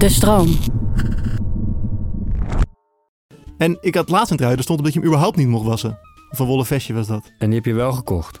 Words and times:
De 0.00 0.08
stroom. 0.08 0.48
En 3.58 3.78
ik 3.80 3.94
had 3.94 4.08
laatst 4.08 4.30
een 4.30 4.36
trui, 4.36 4.56
er 4.56 4.62
stond 4.62 4.78
op 4.78 4.84
dat 4.84 4.94
je 4.94 5.00
hem 5.00 5.08
überhaupt 5.08 5.36
niet 5.36 5.48
mocht 5.48 5.66
wassen. 5.66 5.98
Of 6.30 6.38
een 6.38 6.46
wollen 6.46 6.66
vestje 6.66 6.94
was 6.94 7.06
dat. 7.06 7.32
En 7.38 7.46
die 7.46 7.54
heb 7.54 7.64
je 7.64 7.72
wel 7.74 7.92
gekocht. 7.92 8.40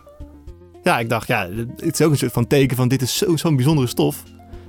Ja, 0.82 0.98
ik 0.98 1.08
dacht, 1.08 1.28
ja, 1.28 1.48
het 1.76 2.00
is 2.00 2.06
ook 2.06 2.10
een 2.10 2.18
soort 2.18 2.32
van 2.32 2.46
teken 2.46 2.76
van 2.76 2.88
dit 2.88 3.02
is 3.02 3.16
zo- 3.18 3.36
zo'n 3.36 3.56
bijzondere 3.56 3.86
stof. 3.88 4.22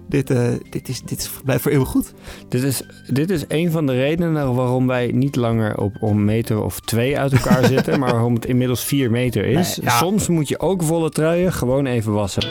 Dit, 0.09 0.29
eh, 0.29 0.49
dit, 0.69 0.89
is, 0.89 1.01
dit 1.01 1.19
is, 1.19 1.29
blijft 1.43 1.61
voor 1.63 1.71
eeuwig 1.71 1.87
goed. 1.87 2.13
Dit 2.49 2.63
is, 2.63 2.81
dit 3.07 3.29
is 3.29 3.43
een 3.47 3.71
van 3.71 3.85
de 3.85 3.93
redenen 3.93 4.55
waarom 4.55 4.87
wij 4.87 5.11
niet 5.13 5.35
langer 5.35 5.77
op 5.77 6.01
een 6.01 6.25
meter 6.25 6.61
of 6.63 6.79
twee 6.79 7.19
uit 7.19 7.31
elkaar 7.33 7.65
zitten, 7.75 7.99
maar 7.99 8.11
waarom 8.11 8.33
het 8.33 8.45
inmiddels 8.45 8.83
vier 8.83 9.11
meter 9.11 9.45
is. 9.45 9.77
Nee, 9.77 9.85
ja. 9.85 9.97
Soms 9.97 10.27
moet 10.27 10.47
je 10.47 10.59
ook 10.59 10.81
wollen 10.81 11.11
truien 11.11 11.53
gewoon 11.53 11.85
even 11.85 12.13
wassen. 12.13 12.43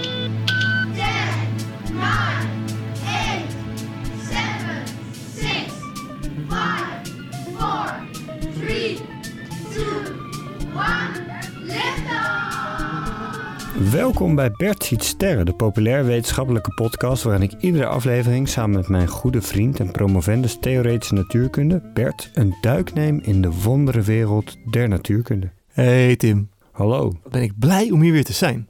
Welkom 13.91 14.35
bij 14.35 14.51
Bert 14.51 14.85
ziet 14.85 15.05
sterren, 15.05 15.47
de 15.47 15.53
populair 15.53 16.05
wetenschappelijke 16.05 16.75
podcast 16.75 17.23
waarin 17.23 17.43
ik 17.43 17.53
iedere 17.61 17.87
aflevering 17.87 18.49
samen 18.49 18.77
met 18.77 18.89
mijn 18.89 19.09
goede 19.09 19.43
vriend 19.43 19.81
en 19.81 19.91
promovendus 19.91 20.59
theoretische 20.61 21.15
natuurkunde, 21.15 21.91
Bert, 21.95 22.31
een 22.35 22.55
duik 22.61 22.95
neem 22.95 23.21
in 23.23 23.43
de 23.43 23.53
wondere 23.53 24.01
wereld 24.01 24.57
der 24.71 24.89
natuurkunde. 24.89 25.51
Hey 25.73 26.17
Tim, 26.17 26.49
Hallo. 26.73 27.13
ben 27.31 27.43
ik 27.43 27.59
blij 27.59 27.91
om 27.91 28.01
hier 28.01 28.13
weer 28.13 28.25
te 28.25 28.33
zijn. 28.33 28.69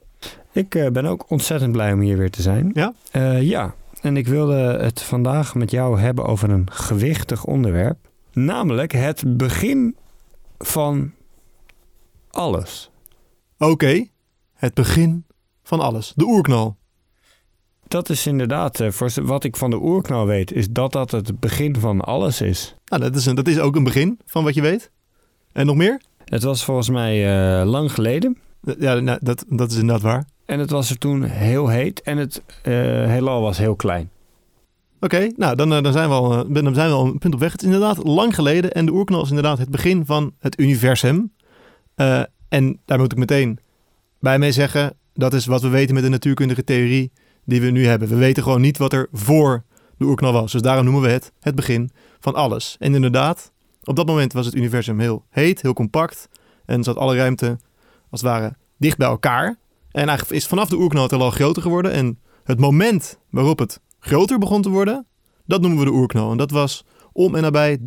Ik 0.51 0.75
eh, 0.75 0.89
ben 0.89 1.05
ook 1.05 1.29
ontzettend 1.29 1.71
blij 1.71 1.93
om 1.93 1.99
hier 1.99 2.17
weer 2.17 2.31
te 2.31 2.41
zijn. 2.41 2.71
Ja? 2.73 2.93
Eh, 3.11 3.41
ja, 3.41 3.75
en 4.01 4.17
ik 4.17 4.27
wilde 4.27 4.77
het 4.81 5.01
vandaag 5.01 5.55
met 5.55 5.71
jou 5.71 5.99
hebben 5.99 6.25
over 6.25 6.49
een 6.49 6.71
gewichtig 6.71 7.45
onderwerp. 7.45 7.97
Namelijk 8.33 8.91
het 8.91 9.37
begin 9.37 9.95
van 10.57 11.11
alles. 12.29 12.91
Oké, 13.57 14.05
het 14.61 14.73
begin 14.73 15.25
van 15.63 15.79
alles. 15.79 16.13
De 16.15 16.25
oerknal. 16.25 16.77
Dat 17.87 18.09
is 18.09 18.27
inderdaad, 18.27 18.79
eh, 18.79 18.91
voor 18.91 19.11
wat 19.23 19.43
ik 19.43 19.57
van 19.57 19.69
de 19.69 19.81
oerknal 19.81 20.25
weet, 20.25 20.51
is 20.51 20.69
dat 20.69 20.91
dat 20.91 21.11
het 21.11 21.39
begin 21.39 21.75
van 21.75 22.01
alles 22.01 22.41
is. 22.41 22.75
Nou, 22.85 23.01
dat 23.01 23.15
is, 23.15 23.25
een, 23.25 23.35
dat 23.35 23.47
is 23.47 23.59
ook 23.59 23.75
een 23.75 23.83
begin 23.83 24.19
van 24.25 24.43
wat 24.43 24.53
je 24.53 24.61
weet. 24.61 24.91
En 25.51 25.65
nog 25.65 25.75
meer? 25.75 26.01
Het 26.25 26.43
was 26.43 26.63
volgens 26.63 26.89
mij 26.89 27.13
eh, 27.59 27.67
lang 27.67 27.93
geleden. 27.93 28.37
Ja, 28.79 28.99
nou, 28.99 29.19
dat, 29.21 29.45
dat 29.49 29.71
is 29.71 29.77
inderdaad 29.77 30.01
waar. 30.01 30.25
En 30.45 30.59
het 30.59 30.69
was 30.69 30.89
er 30.89 30.97
toen 30.97 31.23
heel 31.23 31.67
heet 31.67 32.01
en 32.01 32.17
het 32.17 32.41
eh, 32.63 32.73
heelal 33.05 33.41
was 33.41 33.57
heel 33.57 33.75
klein. 33.75 34.09
Oké, 34.99 35.31
nou 35.35 35.55
dan, 35.55 35.69
dan, 35.69 35.93
zijn 35.93 36.09
we 36.09 36.15
al, 36.15 36.53
dan 36.53 36.73
zijn 36.73 36.89
we 36.89 36.95
al 36.95 37.05
een 37.05 37.17
punt 37.17 37.33
op 37.33 37.39
weg. 37.39 37.51
Het 37.51 37.61
is 37.61 37.67
inderdaad 37.67 38.03
lang 38.03 38.35
geleden 38.35 38.71
en 38.71 38.85
de 38.85 38.91
oerknal 38.91 39.23
is 39.23 39.29
inderdaad 39.29 39.57
het 39.57 39.69
begin 39.69 40.05
van 40.05 40.33
het 40.39 40.59
universum. 40.59 41.31
En 42.49 42.79
daar 42.85 42.99
moet 42.99 43.11
ik 43.11 43.17
meteen 43.17 43.59
bij 44.21 44.39
mee 44.39 44.51
zeggen, 44.51 44.93
dat 45.13 45.33
is 45.33 45.45
wat 45.45 45.61
we 45.61 45.67
weten 45.67 45.93
met 45.93 46.03
de 46.03 46.09
natuurkundige 46.09 46.63
theorie 46.63 47.11
die 47.45 47.61
we 47.61 47.69
nu 47.69 47.85
hebben. 47.85 48.07
We 48.07 48.15
weten 48.15 48.43
gewoon 48.43 48.61
niet 48.61 48.77
wat 48.77 48.93
er 48.93 49.07
voor 49.11 49.63
de 49.97 50.05
oerknal 50.05 50.33
was. 50.33 50.51
Dus 50.51 50.61
daarom 50.61 50.83
noemen 50.83 51.03
we 51.03 51.09
het 51.09 51.31
het 51.39 51.55
begin 51.55 51.91
van 52.19 52.35
alles. 52.35 52.75
En 52.79 52.95
inderdaad, 52.95 53.51
op 53.83 53.95
dat 53.95 54.05
moment 54.05 54.33
was 54.33 54.45
het 54.45 54.55
universum 54.55 54.99
heel 54.99 55.25
heet, 55.29 55.61
heel 55.61 55.73
compact. 55.73 56.29
En 56.65 56.83
zat 56.83 56.97
alle 56.97 57.15
ruimte 57.15 57.57
als 58.09 58.21
het 58.21 58.29
ware 58.29 58.55
dicht 58.77 58.97
bij 58.97 59.07
elkaar. 59.07 59.57
En 59.91 60.07
eigenlijk 60.07 60.39
is 60.39 60.47
vanaf 60.47 60.69
de 60.69 60.77
oerknal 60.77 61.03
het 61.03 61.13
al 61.13 61.31
groter 61.31 61.61
geworden. 61.61 61.91
En 61.91 62.19
het 62.43 62.59
moment 62.59 63.19
waarop 63.29 63.59
het 63.59 63.81
groter 63.99 64.37
begon 64.37 64.61
te 64.61 64.69
worden, 64.69 65.05
dat 65.45 65.61
noemen 65.61 65.79
we 65.79 65.85
de 65.85 65.91
oerknal. 65.91 66.31
En 66.31 66.37
dat 66.37 66.51
was 66.51 66.85
om 67.11 67.35
en 67.35 67.41
nabij 67.41 67.77
13,8 67.77 67.83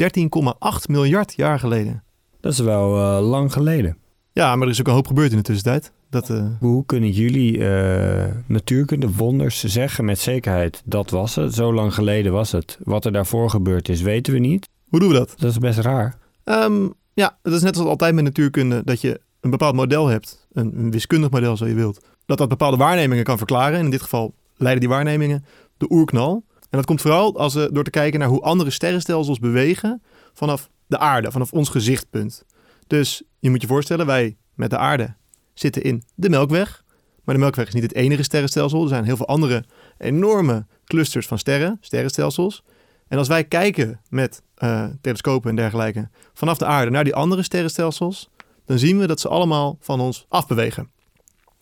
miljard 0.86 1.34
jaar 1.36 1.58
geleden. 1.58 2.02
Dat 2.40 2.52
is 2.52 2.58
wel 2.58 2.96
eh, 2.96 3.28
lang 3.28 3.52
geleden. 3.52 3.96
Ja, 4.34 4.56
maar 4.56 4.66
er 4.66 4.72
is 4.72 4.80
ook 4.80 4.86
een 4.86 4.92
hoop 4.92 5.06
gebeurd 5.06 5.30
in 5.30 5.36
de 5.36 5.42
tussentijd. 5.42 5.92
Dat, 6.10 6.30
eh, 6.30 6.46
Hoe 6.60 6.86
kunnen 6.86 7.10
jullie 7.10 7.66
eh, 7.68 8.32
natuurkunde 8.46 9.10
wonders 9.12 9.64
zeggen 9.64 10.04
met 10.04 10.18
zekerheid 10.18 10.82
dat 10.84 11.10
was 11.10 11.34
het? 11.34 11.54
Zo 11.54 11.74
lang 11.74 11.94
geleden 11.94 12.32
was 12.32 12.52
het. 12.52 12.78
Wat 12.84 13.04
er 13.04 13.12
daarvoor 13.12 13.50
gebeurd 13.50 13.88
is, 13.88 14.00
weten 14.00 14.32
we 14.32 14.38
niet. 14.38 14.68
hoe 14.88 15.00
doen 15.00 15.08
we 15.08 15.14
dat? 15.14 15.34
Dat 15.36 15.50
is 15.50 15.58
best 15.58 15.78
raar. 15.78 16.18
Ehm, 16.44 16.88
ja, 17.12 17.38
dat 17.42 17.52
is 17.52 17.62
net 17.62 17.76
als 17.76 17.86
altijd 17.86 18.14
met 18.14 18.24
natuurkunde 18.24 18.82
dat 18.84 19.00
je 19.00 19.20
een 19.40 19.50
bepaald 19.50 19.74
model 19.74 20.06
hebt. 20.06 20.46
Een, 20.52 20.78
een 20.78 20.90
wiskundig 20.90 21.30
model, 21.30 21.56
zo 21.56 21.66
je 21.66 21.74
wilt. 21.74 22.04
Dat 22.26 22.38
dat 22.38 22.48
bepaalde 22.48 22.76
waarnemingen 22.76 23.24
kan 23.24 23.38
verklaren. 23.38 23.78
En 23.78 23.84
in 23.84 23.90
dit 23.90 24.02
geval 24.02 24.34
leiden 24.56 24.80
die 24.80 24.94
waarnemingen 24.94 25.44
de 25.76 25.86
oerknal. 25.90 26.44
En 26.60 26.78
dat 26.78 26.84
komt 26.84 27.00
vooral 27.00 27.38
als 27.38 27.54
we 27.54 27.68
door 27.72 27.84
te 27.84 27.90
kijken 27.90 28.20
naar 28.20 28.28
hoe 28.28 28.42
andere 28.42 28.70
sterrenstelsels 28.70 29.38
bewegen 29.38 30.02
vanaf 30.32 30.70
de 30.86 30.98
aarde, 30.98 31.30
vanaf 31.30 31.52
ons 31.52 31.68
gezichtpunt. 31.68 32.44
Dus 32.86 33.22
je 33.38 33.50
moet 33.50 33.60
je 33.60 33.66
voorstellen, 33.66 34.06
wij 34.06 34.36
met 34.54 34.70
de 34.70 34.78
aarde 34.78 35.14
zitten 35.54 35.82
in 35.82 36.02
de 36.14 36.28
Melkweg. 36.28 36.84
Maar 37.24 37.34
de 37.34 37.40
Melkweg 37.40 37.66
is 37.66 37.74
niet 37.74 37.82
het 37.82 37.94
enige 37.94 38.22
sterrenstelsel. 38.22 38.82
Er 38.82 38.88
zijn 38.88 39.04
heel 39.04 39.16
veel 39.16 39.28
andere 39.28 39.64
enorme 39.98 40.66
clusters 40.84 41.26
van 41.26 41.38
sterren, 41.38 41.78
sterrenstelsels. 41.80 42.64
En 43.08 43.18
als 43.18 43.28
wij 43.28 43.44
kijken 43.44 44.00
met 44.08 44.42
eh, 44.54 44.86
telescopen 45.00 45.50
en 45.50 45.56
dergelijke 45.56 46.08
vanaf 46.34 46.58
de 46.58 46.64
aarde 46.64 46.90
naar 46.90 47.04
die 47.04 47.14
andere 47.14 47.42
sterrenstelsels, 47.42 48.30
dan 48.64 48.78
zien 48.78 48.98
we 48.98 49.06
dat 49.06 49.20
ze 49.20 49.28
allemaal 49.28 49.76
van 49.80 50.00
ons 50.00 50.26
afbewegen. 50.28 50.90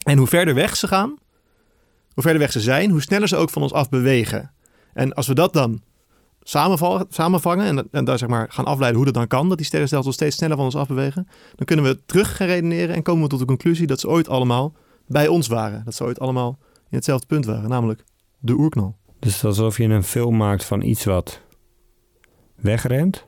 En 0.03 0.19
hoe 0.19 0.27
verder 0.27 0.55
weg 0.55 0.77
ze 0.77 0.87
gaan, 0.87 1.19
hoe 2.15 2.23
verder 2.23 2.41
weg 2.41 2.53
ze 2.53 2.61
zijn, 2.61 2.91
hoe 2.91 3.03
sneller 3.03 3.29
ze 3.29 3.37
ook 3.37 3.51
van 3.51 3.63
ons 3.63 3.73
afbewegen. 3.73 4.51
En 4.93 5.13
als 5.13 5.27
we 5.27 5.35
dat 5.35 5.53
dan 5.53 5.83
samenvangen 6.43 7.67
en, 7.67 7.89
en 7.91 8.05
daar 8.05 8.19
zeg 8.19 8.29
maar 8.29 8.47
gaan 8.51 8.65
afleiden 8.65 8.97
hoe 8.97 9.05
dat 9.05 9.15
dan 9.15 9.27
kan, 9.27 9.49
dat 9.49 9.57
die 9.57 9.67
sterrenstelsels 9.67 10.15
steeds 10.15 10.37
sneller 10.37 10.57
van 10.57 10.65
ons 10.65 10.77
afbewegen, 10.77 11.29
dan 11.55 11.67
kunnen 11.67 11.85
we 11.85 12.05
terug 12.07 12.37
gaan 12.37 12.47
redeneren 12.47 12.95
en 12.95 13.03
komen 13.03 13.23
we 13.23 13.29
tot 13.29 13.39
de 13.39 13.45
conclusie 13.45 13.87
dat 13.87 14.01
ze 14.01 14.09
ooit 14.09 14.29
allemaal 14.29 14.75
bij 15.07 15.29
ons 15.29 15.47
waren. 15.49 15.83
Dat 15.85 15.95
ze 15.95 16.05
ooit 16.05 16.21
allemaal 16.21 16.59
in 16.91 16.97
hetzelfde 16.97 17.27
punt 17.27 17.45
waren, 17.45 17.69
namelijk 17.69 18.05
de 18.39 18.53
oerknal. 18.53 18.97
Dus 19.19 19.45
alsof 19.45 19.77
je 19.77 19.85
een 19.85 20.05
film 20.05 20.37
maakt 20.37 20.65
van 20.65 20.83
iets 20.83 21.05
wat 21.05 21.41
wegrent. 22.55 23.27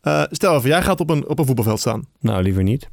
Eh, 0.00 0.22
stel 0.30 0.56
even, 0.56 0.68
jij 0.68 0.82
gaat 0.82 1.00
op 1.00 1.10
een, 1.10 1.28
op 1.28 1.38
een 1.38 1.46
voetbalveld 1.46 1.80
staan. 1.80 2.06
Nou, 2.20 2.42
liever 2.42 2.62
niet. 2.62 2.88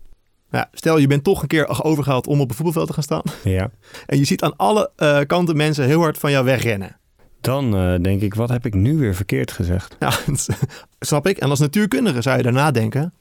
Nou, 0.49 0.65
stel 0.71 0.97
je 0.97 1.07
bent 1.07 1.23
toch 1.23 1.41
een 1.41 1.47
keer 1.47 1.83
overgehaald 1.83 2.27
om 2.27 2.41
op 2.41 2.49
een 2.49 2.55
voetbalveld 2.55 2.87
te 2.87 2.93
gaan 2.93 3.03
staan. 3.03 3.23
Ja. 3.43 3.71
En 4.05 4.17
je 4.17 4.25
ziet 4.25 4.43
aan 4.43 4.55
alle 4.55 4.91
eh, 4.95 5.19
kanten 5.27 5.55
mensen 5.55 5.85
heel 5.85 5.99
hard 5.99 6.17
van 6.17 6.31
jou 6.31 6.45
wegrennen. 6.45 6.97
Dan 7.43 7.75
eh, 7.75 7.95
denk 8.01 8.21
ik, 8.21 8.33
wat 8.33 8.49
heb 8.49 8.65
ik 8.65 8.73
nu 8.73 8.97
weer 8.97 9.15
verkeerd 9.15 9.51
gezegd? 9.51 9.95
Ja, 9.99 10.11
snap 10.99 11.27
ik. 11.27 11.37
En 11.37 11.49
als 11.49 11.59
natuurkundige 11.59 12.21
zou 12.21 12.37
je 12.37 12.43
daarna 12.43 12.71
denken... 12.71 13.13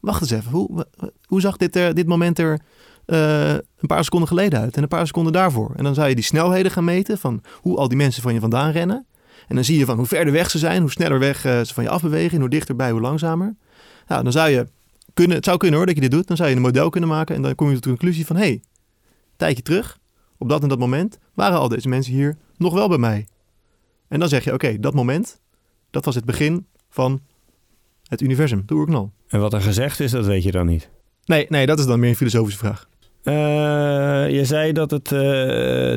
Wacht 0.00 0.20
eens 0.20 0.30
even, 0.30 0.50
hoe, 0.50 0.86
hoe 1.26 1.40
zag 1.40 1.56
dit, 1.56 1.72
dit 1.72 2.06
moment 2.06 2.38
er 2.38 2.60
eh, 3.06 3.52
een 3.52 3.86
paar 3.86 4.04
seconden 4.04 4.28
geleden 4.28 4.60
uit? 4.60 4.76
En 4.76 4.82
een 4.82 4.88
paar 4.88 5.06
seconden 5.06 5.32
daarvoor? 5.32 5.72
En 5.76 5.84
dan 5.84 5.94
zou 5.94 6.08
je 6.08 6.14
die 6.14 6.24
snelheden 6.24 6.72
gaan 6.72 6.84
meten 6.84 7.18
van 7.18 7.42
hoe 7.52 7.76
al 7.76 7.88
die 7.88 7.96
mensen 7.96 8.22
van 8.22 8.34
je 8.34 8.40
vandaan 8.40 8.70
rennen. 8.70 9.06
En 9.48 9.54
dan 9.54 9.64
zie 9.64 9.78
je 9.78 9.84
van 9.84 9.96
hoe 9.96 10.06
verder 10.06 10.32
weg 10.32 10.50
ze 10.50 10.58
zijn, 10.58 10.80
hoe 10.80 10.90
sneller 10.90 11.18
weg 11.18 11.44
eh, 11.44 11.60
ze 11.60 11.74
van 11.74 11.84
je 11.84 11.90
afbewegen... 11.90 12.34
en 12.34 12.40
hoe 12.40 12.48
dichterbij, 12.48 12.90
hoe 12.90 13.00
langzamer. 13.00 13.54
Nou, 14.06 14.22
dan 14.22 14.32
zou 14.32 14.50
je 14.50 14.66
kunnen, 15.14 15.36
het 15.36 15.44
zou 15.44 15.56
kunnen 15.56 15.76
hoor 15.76 15.86
dat 15.86 15.94
je 15.94 16.00
dit 16.00 16.10
doet. 16.10 16.26
Dan 16.26 16.36
zou 16.36 16.48
je 16.48 16.56
een 16.56 16.62
model 16.62 16.90
kunnen 16.90 17.10
maken 17.10 17.34
en 17.34 17.42
dan 17.42 17.54
kom 17.54 17.68
je 17.68 17.74
tot 17.74 17.82
de 17.82 17.88
conclusie 17.88 18.26
van... 18.26 18.36
hé, 18.36 18.42
hey, 18.42 18.62
tijdje 19.36 19.62
terug, 19.62 19.98
op 20.38 20.48
dat 20.48 20.62
en 20.62 20.68
dat 20.68 20.78
moment, 20.78 21.18
waren 21.34 21.58
al 21.58 21.68
deze 21.68 21.88
mensen 21.88 22.12
hier 22.12 22.36
nog 22.56 22.74
wel 22.74 22.88
bij 22.88 22.98
mij. 22.98 23.26
En 24.14 24.20
dan 24.20 24.28
zeg 24.28 24.44
je, 24.44 24.52
oké, 24.52 24.78
dat 24.80 24.94
moment, 24.94 25.40
dat 25.90 26.04
was 26.04 26.14
het 26.14 26.24
begin 26.24 26.66
van 26.90 27.20
het 28.08 28.20
universum, 28.20 28.62
de 28.66 28.74
oerknal. 28.74 29.12
En 29.28 29.40
wat 29.40 29.52
er 29.52 29.60
gezegd 29.60 30.00
is, 30.00 30.10
dat 30.10 30.26
weet 30.26 30.42
je 30.42 30.50
dan 30.50 30.66
niet. 30.66 30.88
Nee, 31.24 31.46
nee, 31.48 31.66
dat 31.66 31.78
is 31.78 31.86
dan 31.86 32.00
meer 32.00 32.08
een 32.08 32.16
filosofische 32.16 32.58
vraag. 32.58 32.88
Eh, 33.22 33.34
je 34.30 34.44
zei 34.44 34.72
dat 34.72 34.90
het 34.90 35.12
eh 35.12 35.92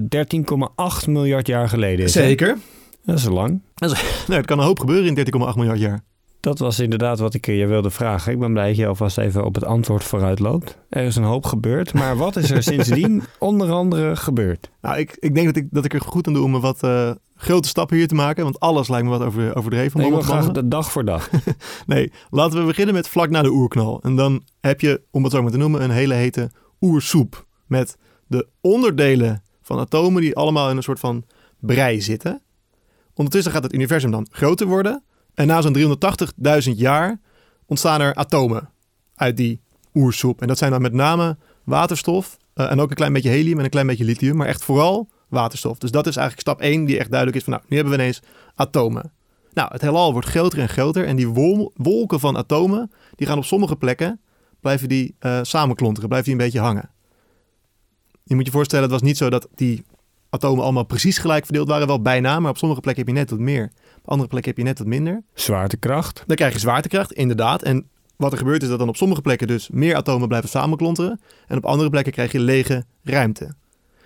13,8 1.03 1.07
miljard 1.07 1.47
jaar 1.47 1.69
geleden 1.69 2.05
is. 2.05 2.13
hè? 2.15 2.21
Zeker. 2.21 2.57
Dat 3.05 3.17
is 3.17 3.25
lang. 3.25 3.61
Nou, 3.79 3.93
het 4.27 4.45
kan 4.45 4.59
een 4.59 4.65
hoop 4.65 4.79
gebeuren 4.79 5.15
in 5.17 5.25
13,8 5.49 5.55
miljard 5.55 5.79
jaar. 5.79 6.03
Dat 6.47 6.59
was 6.59 6.79
inderdaad 6.79 7.19
wat 7.19 7.33
ik 7.33 7.45
je 7.45 7.67
wilde 7.67 7.89
vragen. 7.89 8.31
Ik 8.31 8.39
ben 8.39 8.51
blij 8.51 8.67
dat 8.67 8.77
je 8.77 8.87
alvast 8.87 9.17
even 9.17 9.45
op 9.45 9.55
het 9.55 9.63
antwoord 9.63 10.03
vooruit 10.03 10.39
loopt. 10.39 10.77
Er 10.89 11.03
is 11.03 11.15
een 11.15 11.23
hoop 11.23 11.45
gebeurd, 11.45 11.93
maar 11.93 12.17
wat 12.17 12.35
is 12.35 12.51
er 12.51 12.63
sindsdien 12.73 13.23
onder 13.39 13.71
andere 13.71 14.15
gebeurd? 14.15 14.71
Nou, 14.81 14.97
ik, 14.97 15.17
ik 15.19 15.35
denk 15.35 15.45
dat 15.45 15.55
ik, 15.55 15.67
dat 15.71 15.85
ik 15.85 15.93
er 15.93 16.01
goed 16.01 16.27
aan 16.27 16.33
doe 16.33 16.43
om 16.43 16.55
een 16.55 16.61
wat 16.61 16.83
eh, 16.83 17.11
grote 17.35 17.67
stappen 17.67 17.97
hier 17.97 18.07
te 18.07 18.15
maken. 18.15 18.43
Want 18.43 18.59
alles 18.59 18.87
lijkt 18.87 19.05
me 19.05 19.11
wat 19.11 19.21
over, 19.21 19.55
overdreven. 19.55 19.99
om 19.99 20.05
ik 20.05 20.11
wil 20.11 20.21
graag 20.21 20.51
de 20.51 20.67
dag 20.67 20.91
voor 20.91 21.05
dag. 21.05 21.29
Nee, 21.85 22.11
laten 22.29 22.59
we 22.59 22.65
beginnen 22.65 22.93
met 22.93 23.07
vlak 23.07 23.29
na 23.29 23.41
de 23.41 23.51
oerknal. 23.51 23.99
En 24.03 24.15
dan 24.15 24.43
heb 24.59 24.81
je, 24.81 25.01
om 25.11 25.23
het 25.23 25.31
zo 25.31 25.41
maar 25.41 25.51
te 25.51 25.57
noemen, 25.57 25.83
een 25.83 25.91
hele 25.91 26.13
hete 26.13 26.51
oersoep. 26.81 27.45
Met 27.65 27.97
de 28.27 28.47
onderdelen 28.61 29.43
van 29.61 29.79
atomen 29.79 30.21
die 30.21 30.35
allemaal 30.35 30.69
in 30.69 30.77
een 30.77 30.83
soort 30.83 30.99
van 30.99 31.23
brei 31.59 32.01
zitten. 32.01 32.41
Ondertussen 33.13 33.51
gaat 33.51 33.63
het 33.63 33.73
universum 33.73 34.11
dan 34.11 34.27
groter 34.31 34.67
worden. 34.67 35.03
En 35.37 35.47
na 35.47 35.61
zo'n 35.61 35.97
380.000 36.67 36.71
jaar 36.75 37.19
ontstaan 37.65 38.01
er 38.01 38.15
atomen 38.15 38.69
uit 39.15 39.37
die 39.37 39.61
oersoep. 39.93 40.41
En 40.41 40.47
dat 40.47 40.57
zijn 40.57 40.71
dan 40.71 40.81
met 40.81 40.93
name 40.93 41.37
waterstof 41.63 42.37
eh, 42.53 42.71
en 42.71 42.79
ook 42.79 42.89
een 42.89 42.95
klein 42.95 43.13
beetje 43.13 43.29
helium 43.29 43.57
en 43.57 43.63
een 43.63 43.69
klein 43.69 43.87
beetje 43.87 44.03
lithium. 44.03 44.35
Maar 44.35 44.47
echt 44.47 44.63
vooral 44.63 45.09
waterstof. 45.27 45.77
Dus 45.77 45.91
dat 45.91 46.07
is 46.07 46.15
eigenlijk 46.15 46.47
stap 46.47 46.61
1 46.61 46.85
die 46.85 46.97
echt 46.99 47.09
duidelijk 47.09 47.37
is 47.37 47.43
van 47.43 47.53
nou, 47.53 47.65
nu 47.67 47.75
hebben 47.75 47.95
we 47.95 47.99
ineens 48.01 48.21
atomen. 48.55 49.11
Nou, 49.53 49.69
het 49.71 49.81
heelal 49.81 50.11
wordt 50.11 50.27
groter 50.27 50.59
en 50.59 50.69
groter 50.69 51.05
en 51.05 51.15
die 51.15 51.27
wol- 51.27 51.71
wolken 51.75 52.19
van 52.19 52.37
atomen, 52.37 52.91
die 53.15 53.27
gaan 53.27 53.37
op 53.37 53.45
sommige 53.45 53.75
plekken, 53.75 54.19
blijven 54.59 54.89
die 54.89 55.15
eh, 55.19 55.39
samenklonteren, 55.41 56.09
blijven 56.09 56.29
die 56.31 56.39
een 56.39 56.45
beetje 56.45 56.65
hangen. 56.65 56.89
Je 58.23 58.35
moet 58.35 58.45
je 58.45 58.51
voorstellen, 58.51 58.83
het 58.83 58.93
was 58.93 59.01
niet 59.01 59.17
zo 59.17 59.29
dat 59.29 59.47
die 59.55 59.83
atomen 60.29 60.63
allemaal 60.63 60.85
precies 60.85 61.17
gelijk 61.17 61.43
verdeeld 61.45 61.67
waren, 61.67 61.87
wel 61.87 62.01
bijna, 62.01 62.39
maar 62.39 62.51
op 62.51 62.57
sommige 62.57 62.81
plekken 62.81 63.05
heb 63.05 63.13
je 63.13 63.19
net 63.19 63.29
wat 63.29 63.39
meer. 63.39 63.71
Andere 64.07 64.29
plekken 64.29 64.49
heb 64.49 64.59
je 64.59 64.67
net 64.67 64.77
wat 64.77 64.87
minder. 64.87 65.23
Zwaartekracht. 65.33 66.23
Dan 66.25 66.35
krijg 66.35 66.53
je 66.53 66.59
zwaartekracht, 66.59 67.11
inderdaad. 67.11 67.63
En 67.63 67.89
wat 68.15 68.31
er 68.31 68.37
gebeurt 68.37 68.63
is 68.63 68.69
dat 68.69 68.79
dan 68.79 68.89
op 68.89 68.95
sommige 68.95 69.21
plekken 69.21 69.47
dus 69.47 69.69
meer 69.69 69.95
atomen 69.95 70.27
blijven 70.27 70.49
samenklonteren. 70.49 71.21
En 71.47 71.57
op 71.57 71.65
andere 71.65 71.89
plekken 71.89 72.13
krijg 72.13 72.31
je 72.31 72.39
lege 72.39 72.85
ruimte. 73.03 73.53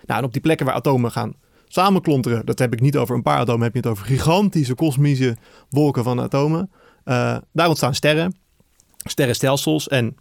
Nou, 0.06 0.20
en 0.20 0.24
op 0.24 0.32
die 0.32 0.42
plekken 0.42 0.66
waar 0.66 0.74
atomen 0.74 1.10
gaan 1.10 1.34
samenklonteren, 1.68 2.46
dat 2.46 2.58
heb 2.58 2.72
ik 2.72 2.80
niet 2.80 2.96
over 2.96 3.14
een 3.14 3.22
paar 3.22 3.38
atomen, 3.38 3.62
heb 3.62 3.72
je 3.72 3.78
het 3.78 3.88
over 3.88 4.06
gigantische 4.06 4.74
kosmische 4.74 5.36
wolken 5.70 6.04
van 6.04 6.20
atomen. 6.20 6.70
Eh, 7.04 7.36
daar 7.52 7.68
ontstaan 7.68 7.94
sterren, 7.94 8.36
sterrenstelsels. 8.96 9.88
En 9.88 10.16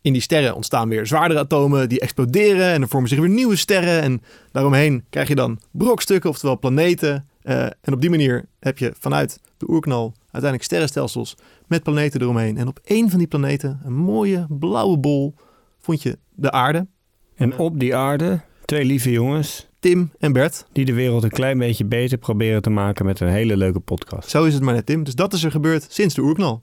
in 0.00 0.12
die 0.12 0.22
sterren 0.22 0.54
ontstaan 0.54 0.88
weer 0.88 1.06
zwaardere 1.06 1.40
atomen 1.40 1.88
die 1.88 2.00
exploderen. 2.00 2.72
En 2.72 2.82
er 2.82 2.88
vormen 2.88 3.08
zich 3.08 3.18
weer 3.18 3.28
nieuwe 3.28 3.56
sterren. 3.56 4.02
En 4.02 4.22
daaromheen 4.52 5.04
krijg 5.10 5.28
je 5.28 5.34
dan 5.34 5.60
brokstukken, 5.70 6.30
oftewel 6.30 6.58
planeten. 6.58 7.28
Eh, 7.46 7.62
en 7.62 7.92
op 7.92 8.00
die 8.00 8.10
manier 8.10 8.44
heb 8.60 8.78
je 8.78 8.92
vanuit 8.98 9.40
de 9.56 9.70
oerknal 9.70 10.14
uiteindelijk 10.20 10.62
sterrenstelsels 10.62 11.36
met 11.66 11.82
planeten 11.82 12.20
eromheen. 12.20 12.56
En 12.56 12.68
op 12.68 12.80
één 12.84 13.10
van 13.10 13.18
die 13.18 13.28
planeten, 13.28 13.80
een 13.84 13.94
mooie 13.94 14.46
blauwe 14.48 14.98
bol, 14.98 15.34
vond 15.78 16.02
je 16.02 16.18
de 16.34 16.50
aarde. 16.50 16.86
En 17.34 17.58
op 17.58 17.80
die 17.80 17.96
aarde 17.96 18.40
twee 18.64 18.84
lieve 18.84 19.10
jongens 19.10 19.66
Tim 19.78 20.10
en 20.18 20.32
Bert. 20.32 20.66
die 20.72 20.84
de 20.84 20.92
wereld 20.92 21.22
een 21.22 21.30
klein 21.30 21.58
beetje 21.58 21.84
beter 21.84 22.18
proberen 22.18 22.62
te 22.62 22.70
maken 22.70 23.04
met 23.04 23.20
een 23.20 23.28
hele 23.28 23.56
leuke 23.56 23.80
podcast. 23.80 24.28
Zo 24.28 24.44
is 24.44 24.54
het 24.54 24.62
maar 24.62 24.74
net, 24.74 24.86
Tim. 24.86 25.04
Dus 25.04 25.14
dat 25.14 25.32
is 25.32 25.44
er 25.44 25.50
gebeurd 25.50 25.86
sinds 25.88 26.14
de 26.14 26.22
oerknal. 26.22 26.62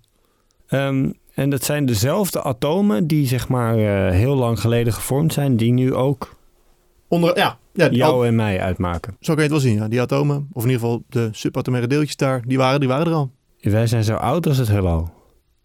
Ehm, 0.68 1.12
en 1.34 1.50
dat 1.50 1.64
zijn 1.64 1.86
dezelfde 1.86 2.44
atomen 2.44 3.08
die 3.08 3.28
zeg 3.28 3.48
maar 3.48 3.78
eh, 3.78 4.12
heel 4.16 4.36
lang 4.36 4.60
geleden 4.60 4.94
gevormd 4.94 5.34
zijn, 5.34 5.58
die 5.58 5.72
nu 5.72 5.94
ook 5.94 6.36
Onder, 7.14 7.38
ja, 7.38 7.58
ja 7.74 7.90
jou 7.90 8.28
en 8.28 8.36
mij 8.36 8.60
uitmaken. 8.62 9.16
zo 9.20 9.34
kan 9.34 9.44
je 9.44 9.50
het 9.50 9.62
wel 9.62 9.72
zien. 9.72 9.76
Ja. 9.76 9.88
Die 9.88 10.02
atomen, 10.02 10.48
of 10.52 10.64
in 10.64 10.70
ieder 10.70 10.82
geval 10.86 11.04
de 11.10 11.30
subatomaire 11.32 11.88
deeltjes 11.88 12.16
daar, 12.16 12.42
die 12.48 12.58
waren, 12.58 12.80
die 12.80 12.90
waren 12.90 13.06
er 13.06 13.14
al. 13.14 13.32
Wij 13.62 13.88
zijn 13.88 14.04
zo 14.04 14.16
oud 14.16 14.48
als 14.48 14.58
het 14.58 14.68
heelal. 14.68 15.12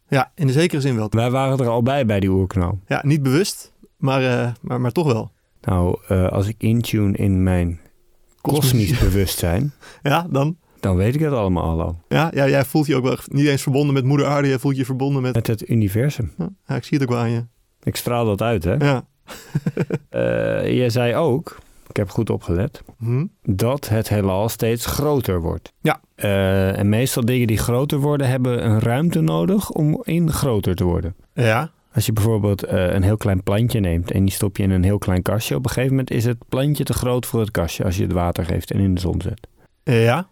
Ja, 0.09 0.33
in 0.35 0.47
de 0.47 0.53
zekere 0.53 0.81
zin 0.81 0.97
wel. 0.97 1.07
Wij 1.11 1.31
waren 1.31 1.59
er 1.59 1.69
al 1.69 1.83
bij 1.83 2.07
bij 2.07 2.21
die 2.21 2.31
oerknal. 2.31 2.79
Ja, 2.87 3.03
niet 3.05 3.23
bewust, 3.23 3.73
maar, 3.97 4.25
eh, 4.25 4.51
maar, 4.61 4.81
maar 4.81 4.93
toch 4.93 5.13
wel. 5.13 5.31
Nou, 5.61 5.99
eh, 6.09 6.29
als 6.29 6.49
ik 6.49 6.55
intune 6.59 7.17
in 7.17 7.43
mijn 7.43 7.81
kosmisch 8.41 8.99
bewustzijn, 8.99 9.73
Ja, 10.03 10.27
dan. 10.31 10.57
dan 10.81 10.97
weet 10.97 11.15
ik 11.15 11.21
het 11.21 11.33
allemaal 11.33 11.81
al. 11.81 12.01
Ja, 12.09 12.31
ja, 12.35 12.49
jij 12.49 12.65
voelt 12.65 12.87
je 12.87 12.97
ook 12.97 13.05
wel 13.05 13.17
niet 13.27 13.47
eens 13.47 13.63
verbonden 13.63 13.95
met 13.95 14.05
moeder 14.05 14.27
aarde. 14.27 14.49
Jij 14.49 14.59
voelt 14.59 14.77
je 14.77 14.85
verbonden 14.85 15.23
met... 15.23 15.35
Met 15.35 15.47
het 15.47 15.69
universum. 15.69 16.33
Ja, 16.67 16.75
ik 16.77 16.85
zie 16.85 16.99
het 16.99 17.09
ook 17.09 17.15
wel 17.15 17.23
aan 17.23 17.31
je. 17.31 17.45
Ik 17.83 17.97
straal 17.97 18.25
dat 18.25 18.43
uit, 18.43 18.65
hè? 18.65 18.75
Ja. 18.75 19.07
Eh, 20.09 20.77
je 20.79 20.91
zei 20.91 21.15
ook, 21.15 21.59
ik 21.89 21.97
heb 21.97 22.11
goed 22.11 22.31
opgelet, 22.31 22.83
Hm? 22.99 23.27
dat 23.43 23.89
het 23.89 24.09
heelal 24.09 24.49
steeds 24.49 24.87
groter 24.87 25.41
wordt. 25.41 25.73
Ja. 25.81 26.01
Eh, 26.15 26.79
en 26.79 26.89
meestal 26.89 27.25
dingen 27.25 27.47
die 27.47 27.59
groter 27.59 27.99
worden, 27.99 28.29
hebben 28.29 28.67
een 28.67 28.81
ruimte 28.81 29.21
nodig 29.21 29.71
om 29.71 30.03
in 30.05 30.33
groter 30.33 30.75
te 30.75 30.85
worden. 30.85 31.15
Ja. 31.35 31.71
Als 31.93 32.07
je 32.07 32.13
bijvoorbeeld 32.13 32.63
eh, 32.63 32.93
een 32.93 33.03
heel 33.03 33.17
klein 33.17 33.43
plantje 33.43 33.81
neemt 33.81 34.11
en 34.11 34.25
die 34.25 34.33
stop 34.35 34.57
je 34.57 34.63
in 34.63 34.71
een 34.71 34.85
heel 34.85 34.99
klein 34.99 35.23
kastje, 35.23 35.55
op 35.57 35.65
een 35.65 35.71
gegeven 35.71 35.91
moment 35.91 36.11
is 36.11 36.25
het 36.25 36.39
plantje 36.49 36.85
te 36.85 36.93
groot 36.93 37.27
voor 37.27 37.41
het 37.41 37.51
kastje 37.51 37.85
als 37.85 37.97
je 37.97 38.03
het 38.03 38.13
water 38.13 38.45
geeft 38.45 38.71
en 38.71 38.79
in 38.81 38.95
de 38.95 39.01
zon 39.01 39.21
zet. 39.21 39.47
Ja. 39.83 40.29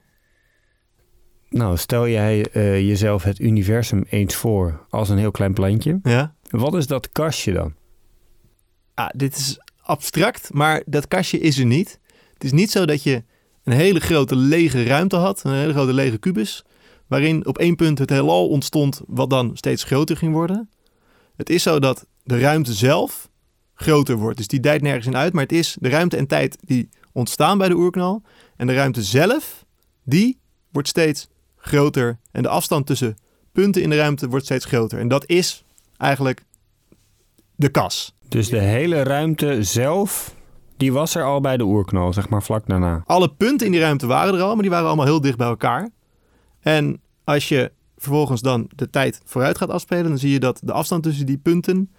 Nou, 1.49 1.77
stel 1.77 2.09
jij 2.09 2.47
jezelf 2.87 3.23
het 3.23 3.39
universum 3.39 4.05
eens 4.09 4.35
voor 4.35 4.87
als 4.91 5.09
een 5.09 5.19
heel 5.19 5.31
klein 5.31 5.53
plantje. 5.53 5.99
Ja. 6.03 6.35
Wat 6.51 6.75
is 6.75 6.87
dat 6.87 7.13
kastje 7.13 7.53
dan? 7.53 7.75
Ah, 8.97 9.09
dit 9.17 9.37
is 9.37 9.59
abstract, 9.83 10.53
maar 10.53 10.83
dat 10.87 11.09
kastje 11.09 11.39
is 11.39 11.59
er 11.59 11.65
niet. 11.65 11.99
Het 12.33 12.45
is 12.45 12.53
niet 12.53 12.71
zo 12.71 12.85
dat 12.85 13.03
je 13.03 13.25
een 13.65 13.73
hele 13.73 14.01
grote 14.01 14.37
lege 14.37 14.85
ruimte 14.85 15.17
had, 15.17 15.45
een 15.45 15.53
hele 15.53 15.73
grote 15.73 15.93
lege 15.93 16.19
kubus, 16.19 16.65
waarin 17.07 17.47
op 17.47 17.59
één 17.59 17.77
punt 17.77 17.99
het 17.99 18.11
heelal 18.11 18.49
ontstond 18.49 19.01
wat 19.07 19.31
dan 19.31 19.57
steeds 19.57 19.85
groter 19.85 20.17
ging 20.17 20.33
worden. 20.33 20.71
Het 21.37 21.51
is 21.51 21.63
zo 21.63 21.79
dat 21.79 22.07
de 22.23 22.39
ruimte 22.39 22.73
zelf 22.73 23.29
groter 23.75 24.17
wordt, 24.17 24.37
dus 24.37 24.47
die 24.47 24.61
dijt 24.61 24.83
nergens 24.83 25.07
in 25.07 25.17
uit, 25.17 25.33
maar 25.33 25.43
het 25.43 25.53
is 25.53 25.77
de 25.81 25.89
ruimte 25.89 26.17
en 26.17 26.27
tijd 26.27 26.59
die 26.61 26.89
ontstaan 27.13 27.59
bij 27.59 27.69
de 27.69 27.77
oerknal 27.77 28.23
en 28.57 28.67
de 28.67 28.75
ruimte 28.75 29.03
zelf, 29.03 29.65
die 30.05 30.39
wordt 30.71 30.89
steeds 30.89 31.29
groter 31.57 32.19
en 32.33 32.43
de 32.43 32.49
afstand 32.49 32.87
tussen 32.87 33.17
punten 33.53 33.83
in 33.83 33.91
de 33.91 33.97
ruimte 33.97 34.29
wordt 34.29 34.45
steeds 34.45 34.65
groter. 34.65 34.99
En 34.99 35.09
dat 35.09 35.27
is 35.27 35.65
eigenlijk 35.97 36.45
de 37.55 37.69
kas. 37.69 38.16
Dus 38.29 38.49
de 38.49 38.59
hele 38.59 39.03
ruimte 39.03 39.63
zelf, 39.63 40.35
die 40.77 40.93
was 40.93 41.15
er 41.15 41.25
al 41.25 41.41
bij 41.41 41.57
de 41.57 41.65
oerknal, 41.65 42.13
zeg 42.13 42.29
maar 42.29 42.43
vlak 42.43 42.67
daarna. 42.67 43.03
Alle 43.05 43.29
punten 43.29 43.67
in 43.67 43.73
die 43.73 43.81
ruimte 43.81 44.07
waren 44.07 44.35
er 44.35 44.41
al, 44.41 44.53
maar 44.53 44.63
die 44.63 44.71
waren 44.71 44.87
allemaal 44.87 45.05
heel 45.07 45.21
dicht 45.21 45.37
bij 45.37 45.47
elkaar. 45.47 45.91
En 46.61 47.01
als 47.25 47.49
je 47.49 47.73
vervolgens 47.97 48.41
dan 48.41 48.71
de 48.75 48.91
tijd 48.91 49.21
vooruit 49.25 49.59
gaat 49.59 49.71
afspelen, 49.71 50.09
dan 50.09 50.19
zie 50.19 50.31
je 50.31 50.41
dat 50.41 50.61
de 50.65 50.73
afstand 50.73 51.03
tussen 51.03 51.27
die 51.27 51.39
punten 51.39 51.91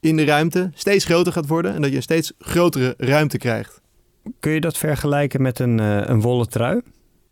in 0.00 0.16
de 0.16 0.24
ruimte 0.24 0.70
steeds 0.74 1.04
groter 1.04 1.32
gaat 1.32 1.46
worden 1.46 1.74
en 1.74 1.80
dat 1.82 1.90
je 1.90 1.96
een 1.96 2.02
steeds 2.02 2.32
grotere 2.38 2.94
ruimte 2.98 3.38
krijgt. 3.38 3.80
Kun 4.40 4.52
je 4.52 4.60
dat 4.60 4.78
vergelijken 4.78 5.42
met 5.42 5.58
een, 5.58 5.80
eh, 5.80 6.00
een 6.04 6.20
wollen 6.20 6.48
trui? 6.48 6.80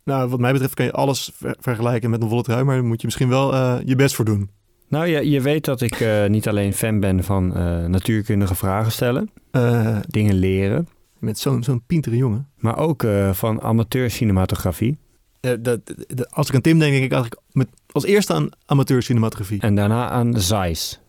Nou, 0.03 0.29
wat 0.29 0.39
mij 0.39 0.51
betreft 0.51 0.73
kan 0.73 0.85
je 0.85 0.91
alles 0.91 1.31
ver- 1.33 1.55
vergelijken 1.59 2.09
met 2.09 2.21
een 2.21 2.27
wollen 2.27 2.43
trui, 2.43 2.63
maar 2.63 2.75
daar 2.75 2.85
moet 2.85 3.01
je 3.01 3.07
misschien 3.07 3.29
wel 3.29 3.53
eh, 3.53 3.77
je 3.85 3.95
best 3.95 4.15
voor 4.15 4.25
doen. 4.25 4.49
Nou, 4.91 5.07
je, 5.07 5.29
je 5.29 5.41
weet 5.41 5.65
dat 5.65 5.81
ik 5.81 5.99
eh, 5.99 6.25
niet 6.25 6.47
alleen 6.47 6.73
fan 6.73 6.99
ben 6.99 7.23
van 7.23 7.55
eh, 7.55 7.85
natuurkundige 7.85 8.55
vragen 8.55 8.91
stellen, 8.91 9.29
Eh, 9.51 9.97
dingen 10.07 10.35
leren, 10.35 10.87
met 11.19 11.39
zo'n 11.39 11.63
zo'n 11.63 11.83
pintere 11.87 12.17
jongen. 12.17 12.47
maar 12.57 12.77
ook 12.77 13.05
van 13.31 13.61
amateurcinematografie. 13.61 14.97
Dat, 15.39 15.63
dat- 15.63 15.81
als 16.29 16.47
ik 16.49 16.55
aan 16.55 16.61
Tim 16.61 16.79
denk, 16.79 16.91
denk 16.91 17.03
ik 17.03 17.11
eigenlijk 17.11 17.41
met, 17.51 17.67
als 17.91 18.05
eerste 18.05 18.33
aan 18.33 18.49
amateurcinematografie. 18.65 19.61
En 19.61 19.75
daarna 19.75 20.09
aan 20.09 20.39
Zeiss 20.39 20.99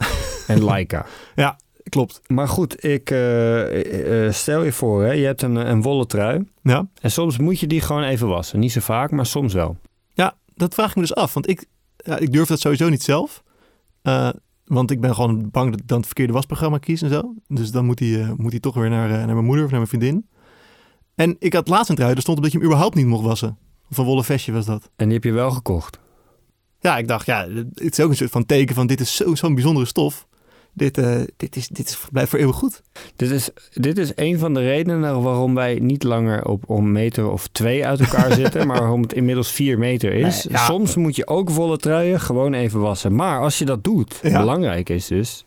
en 0.46 0.64
Leica. 0.70 1.06
Klopt. 1.88 2.20
Maar 2.26 2.48
goed, 2.48 2.84
ik 2.84 3.08
stel 4.30 4.62
je 4.64 4.72
voor, 4.72 5.02
hè, 5.02 5.12
je 5.12 5.24
hebt 5.24 5.42
een, 5.42 5.54
een 5.56 5.82
wollen 5.82 6.06
trui. 6.08 6.44
Ja. 6.62 6.86
En 7.00 7.10
soms 7.10 7.38
moet 7.38 7.60
je 7.60 7.66
die 7.66 7.80
gewoon 7.80 8.02
even 8.02 8.28
wassen. 8.28 8.58
Niet 8.58 8.72
zo 8.72 8.80
vaak, 8.80 9.10
maar 9.10 9.26
soms 9.26 9.54
wel. 9.54 9.76
Ja, 10.14 10.34
dat 10.54 10.74
vraag 10.74 10.88
ik 10.90 10.94
me 10.94 11.00
dus 11.02 11.14
af. 11.14 11.34
Want 11.34 11.48
ik, 11.48 11.64
ja, 11.96 12.18
ik 12.18 12.32
durf 12.32 12.48
dat 12.48 12.60
sowieso 12.60 12.88
niet 12.88 13.02
zelf. 13.02 13.42
Eh, 14.02 14.28
want 14.64 14.90
ik 14.90 15.00
ben 15.00 15.14
gewoon 15.14 15.50
bang 15.50 15.70
dat 15.70 15.80
ik 15.80 15.88
dan 15.88 15.96
het 15.96 16.06
verkeerde 16.06 16.32
wasprogramma 16.32 16.78
kies 16.78 17.02
en 17.02 17.10
zo. 17.10 17.34
Dus 17.48 17.70
dan 17.70 17.84
moet 17.84 17.98
hij, 17.98 18.20
eh, 18.22 18.30
moet 18.36 18.50
hij 18.50 18.60
toch 18.60 18.74
weer 18.74 18.90
naar, 18.90 19.10
eh, 19.10 19.16
naar 19.16 19.34
mijn 19.34 19.44
moeder 19.44 19.64
of 19.64 19.70
naar 19.70 19.80
mijn 19.80 19.90
vriendin. 20.00 20.28
En 21.14 21.36
ik 21.38 21.52
had 21.52 21.68
laatst 21.68 21.90
een 21.90 21.96
trui, 21.96 22.14
er 22.14 22.20
stond 22.20 22.36
op 22.36 22.42
dat 22.42 22.52
je 22.52 22.58
hem 22.58 22.66
überhaupt 22.66 22.94
niet 22.94 23.06
mocht 23.06 23.24
wassen. 23.24 23.58
Of 23.90 23.96
een 23.98 24.04
wollen 24.04 24.24
vestje 24.24 24.52
was 24.52 24.66
dat. 24.66 24.90
En 24.96 25.04
die 25.04 25.14
heb 25.14 25.24
je 25.24 25.32
wel 25.32 25.50
gekocht. 25.50 25.98
Ja, 26.80 26.98
ik 26.98 27.08
dacht, 27.08 27.26
ja, 27.26 27.48
het 27.74 27.98
is 27.98 28.00
ook 28.00 28.10
een 28.10 28.16
soort 28.16 28.30
van 28.30 28.46
teken 28.46 28.74
van 28.74 28.86
dit 28.86 29.00
is 29.00 29.16
zo- 29.16 29.34
zo'n 29.34 29.54
bijzondere 29.54 29.86
stof. 29.86 30.26
Dit, 30.74 30.98
eh, 30.98 31.20
dit, 31.36 31.56
is, 31.56 31.68
dit 31.68 31.88
is, 31.88 31.98
blijft 32.12 32.30
voor 32.30 32.38
eeuwig 32.38 32.56
goed. 32.56 32.82
Dit 33.16 33.30
is, 33.30 33.50
dit 33.72 33.98
is 33.98 34.12
een 34.14 34.38
van 34.38 34.54
de 34.54 34.60
redenen 34.60 35.22
waarom 35.22 35.54
wij 35.54 35.78
niet 35.78 36.02
langer 36.02 36.44
op 36.46 36.68
een 36.68 36.92
meter 36.92 37.30
of 37.30 37.46
twee 37.48 37.86
uit 37.86 38.00
elkaar 38.00 38.32
zitten, 38.42 38.66
maar 38.66 38.78
waarom 38.78 39.02
het 39.02 39.12
inmiddels 39.12 39.50
vier 39.52 39.78
meter 39.78 40.12
is. 40.12 40.44
Nee, 40.44 40.56
ja. 40.58 40.64
Soms 40.64 40.96
moet 40.96 41.16
je 41.16 41.26
ook 41.26 41.50
wollen 41.50 41.78
truien 41.80 42.20
gewoon 42.20 42.54
even 42.54 42.80
wassen. 42.80 43.14
Maar 43.14 43.40
als 43.40 43.58
je 43.58 43.64
dat 43.64 43.84
doet, 43.84 44.18
Ja. 44.22 44.38
belangrijk 44.38 44.88
is 44.88 45.06
dus 45.06 45.44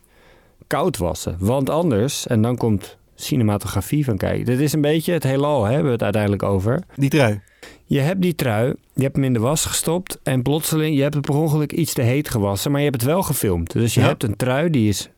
koud 0.68 0.98
wassen. 0.98 1.36
Want 1.40 1.70
anders, 1.70 2.28
en 2.28 2.42
dan 2.42 2.58
komt 2.58 2.98
cinematografie 3.16 4.06
van 4.06 4.18
kijken. 4.18 4.46
Dit 4.46 4.60
is 4.60 4.74
een 4.74 4.82
beetje 4.82 5.14
het 5.14 5.24
heelal, 5.24 5.64
hè, 5.64 5.68
hebben 5.68 5.86
we 5.86 5.92
het 5.94 6.04
uiteindelijk 6.04 6.44
over. 6.44 6.84
Die 6.96 7.10
trui. 7.10 7.42
Je 7.86 8.00
hebt 8.00 8.22
die 8.22 8.36
trui, 8.36 8.74
je 8.94 9.04
hebt 9.04 9.16
hem 9.16 9.26
in 9.26 9.34
de 9.34 9.40
was 9.40 9.66
gestopt 9.66 10.20
en 10.24 10.42
plotseling, 10.42 10.96
je 10.96 11.02
hebt 11.02 11.14
het 11.14 11.26
per 11.26 11.36
ongeluk 11.36 11.72
iets 11.72 11.94
te 11.94 12.02
heet 12.02 12.30
gewassen, 12.30 12.72
maar 12.72 12.80
je 12.82 12.88
hebt 12.90 13.02
het 13.02 13.10
wel 13.12 13.24
gefilmd. 13.24 13.72
Dus 13.74 13.94
je 13.94 14.00
Ja. 14.02 14.08
hebt 14.08 14.24
een 14.24 14.36
trui 14.36 14.70
die 14.70 14.88
is 14.90 15.10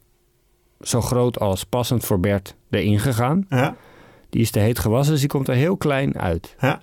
zo 0.82 1.02
groot 1.02 1.40
als 1.40 1.64
passend 1.64 2.06
voor 2.06 2.20
Bert 2.20 2.56
erin 2.70 3.00
gegaan. 3.00 3.46
Ja. 3.50 3.76
Die 4.30 4.42
is 4.42 4.52
te 4.52 4.60
heet 4.60 4.80
gewassen, 4.80 5.12
dus 5.12 5.22
die 5.22 5.30
komt 5.30 5.48
er 5.48 5.56
heel 5.56 5.78
klein 5.78 6.18
uit. 6.20 6.56
Ja. 6.60 6.82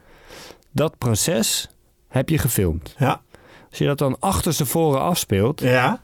Dat 0.71 0.99
proces 0.99 1.69
heb 2.09 2.29
je 2.29 2.39
gefilmd. 2.39 2.95
Ja. 2.99 3.21
Als 3.71 3.79
je 3.79 3.87
dat 3.87 3.99
dan 3.99 4.17
achterstevoren 4.21 5.01
afspeelt, 5.01 5.61
Ja. 5.61 6.01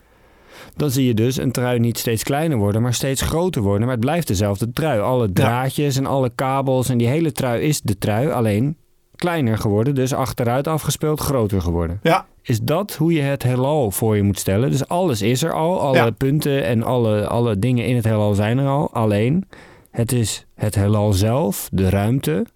dan 0.76 0.90
zie 0.90 1.06
je 1.06 1.14
dus 1.14 1.36
een 1.36 1.52
trui 1.52 1.78
niet 1.78 1.98
steeds 1.98 2.22
kleiner 2.22 2.58
worden, 2.58 2.82
maar 2.82 2.94
steeds 2.94 3.20
groter 3.22 3.62
worden. 3.62 3.80
Maar 3.82 3.90
het 3.96 4.00
blijft 4.04 4.26
dezelfde 4.26 4.72
trui. 4.72 5.00
Alle 5.00 5.32
draadjes 5.32 5.96
en 5.96 6.06
alle 6.06 6.30
kabels 6.34 6.88
en 6.88 6.98
die 6.98 7.06
hele 7.08 7.32
trui 7.32 7.62
is 7.62 7.80
de 7.80 7.98
trui, 7.98 8.30
alleen 8.30 8.76
kleiner 9.20 9.58
geworden. 9.58 9.94
Dus 9.94 10.14
achteruit 10.14 10.66
afgespeeld, 10.66 11.20
groter 11.20 11.62
geworden. 11.62 12.00
Ja. 12.02 12.26
Is 12.42 12.60
dat 12.60 12.94
hoe 12.96 13.12
je 13.12 13.20
het 13.20 13.42
heelal 13.42 13.90
voor 13.90 14.16
je 14.16 14.22
moet 14.22 14.38
stellen? 14.38 14.70
Dus 14.70 14.88
alles 14.88 15.22
is 15.22 15.42
er 15.42 15.52
al, 15.52 15.80
alle 15.80 15.96
Ja. 15.96 16.10
punten 16.10 16.64
en 16.66 16.82
alle, 16.82 17.26
alle 17.26 17.58
dingen 17.58 17.86
in 17.86 17.96
het 17.96 18.04
heelal 18.04 18.34
zijn 18.34 18.58
er 18.58 18.66
al. 18.68 18.92
Alleen, 18.92 19.48
het 19.90 20.12
is 20.12 20.46
het 20.54 20.74
heelal 20.74 21.12
zelf, 21.12 21.68
de 21.72 21.88
ruimte, 21.88 22.46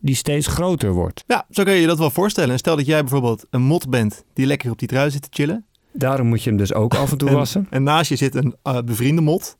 die 0.00 0.14
steeds 0.14 0.46
groter 0.46 0.92
wordt. 0.92 1.24
Ja, 1.26 1.46
zo 1.50 1.62
kun 1.62 1.72
je 1.74 1.80
je 1.80 1.86
dat 1.86 1.98
wel 1.98 2.10
voorstellen. 2.10 2.50
En 2.50 2.58
stel 2.58 2.76
dat 2.76 2.86
jij 2.86 3.00
bijvoorbeeld 3.00 3.46
een 3.50 3.62
mot 3.62 3.88
bent 3.90 4.24
die 4.32 4.46
lekker 4.46 4.70
op 4.70 4.78
die 4.78 4.88
trui 4.88 5.10
zit 5.10 5.22
te 5.22 5.28
chillen. 5.30 5.64
Daarom 5.92 6.26
moet 6.26 6.42
je 6.42 6.48
hem 6.48 6.58
dus 6.58 6.74
ook 6.74 6.94
af 6.94 7.10
en 7.10 7.18
toe 7.18 7.28
En, 7.28 7.34
wassen. 7.34 7.66
en 7.70 7.82
naast 7.82 8.08
je 8.08 8.16
zit 8.16 8.34
een 8.34 8.54
eh, 8.62 8.78
bevriende 8.84 9.20
mot. 9.22 9.56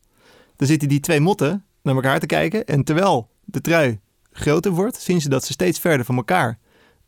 Dan 0.56 0.66
zitten 0.66 0.88
die 0.88 1.00
twee 1.00 1.20
motten 1.20 1.64
naar 1.82 1.94
elkaar 1.94 2.20
te 2.20 2.26
kijken. 2.26 2.64
En 2.66 2.84
terwijl 2.84 3.28
de 3.44 3.60
trui 3.60 3.98
groter 4.32 4.72
wordt, 4.72 5.00
zien 5.00 5.20
ze 5.20 5.28
dat 5.28 5.44
ze 5.44 5.52
steeds 5.52 5.78
verder 5.78 6.06
van 6.06 6.16
elkaar 6.16 6.58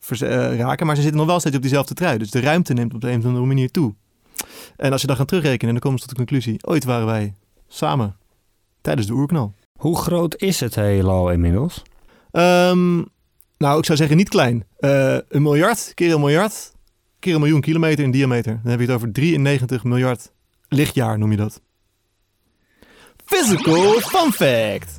eh, 0.08 0.56
raken. 0.56 0.86
Maar 0.86 0.96
ze 0.96 1.02
zitten 1.02 1.20
nog 1.20 1.28
wel 1.28 1.40
steeds 1.40 1.56
op 1.56 1.62
diezelfde 1.62 1.94
trui. 1.94 2.18
Dus 2.18 2.30
de 2.30 2.40
ruimte 2.40 2.72
neemt 2.72 2.94
op 2.94 3.00
de 3.00 3.10
een 3.10 3.18
of 3.18 3.24
andere 3.24 3.46
manier 3.46 3.70
toe. 3.70 3.94
En 4.76 4.92
als 4.92 5.00
je 5.00 5.06
dan 5.06 5.16
gaat 5.16 5.28
terugrekenen, 5.28 5.72
dan 5.72 5.82
komen 5.82 5.98
ze 5.98 6.06
tot 6.06 6.16
de 6.16 6.24
conclusie. 6.24 6.66
Ooit 6.66 6.84
waren 6.84 7.06
wij 7.06 7.34
samen 7.68 8.16
tijdens 8.80 9.06
de 9.06 9.12
oerknal. 9.12 9.54
Hoe 9.78 9.98
groot 9.98 10.36
is 10.36 10.60
het 10.60 10.74
heelal 10.74 11.30
inmiddels? 11.30 11.82
Ehm, 12.30 12.96
nou, 13.58 13.78
ik 13.78 13.84
zou 13.84 13.98
zeggen 13.98 14.16
niet 14.16 14.28
klein. 14.28 14.66
Eh, 14.78 15.16
een 15.28 15.42
miljard 15.42 15.92
keer 15.94 16.14
een 16.14 16.20
miljard 16.20 16.72
keer 17.18 17.34
een 17.34 17.40
miljoen 17.40 17.60
kilometer 17.60 18.04
in 18.04 18.10
diameter. 18.10 18.60
Dan 18.62 18.70
heb 18.70 18.80
je 18.80 18.86
het 18.86 18.94
over 18.94 19.12
93 19.12 19.84
miljard 19.84 20.32
lichtjaar, 20.68 21.18
noem 21.18 21.30
je 21.30 21.36
dat. 21.36 21.60
Physical 23.24 24.00
fun 24.00 24.32
fact. 24.32 24.96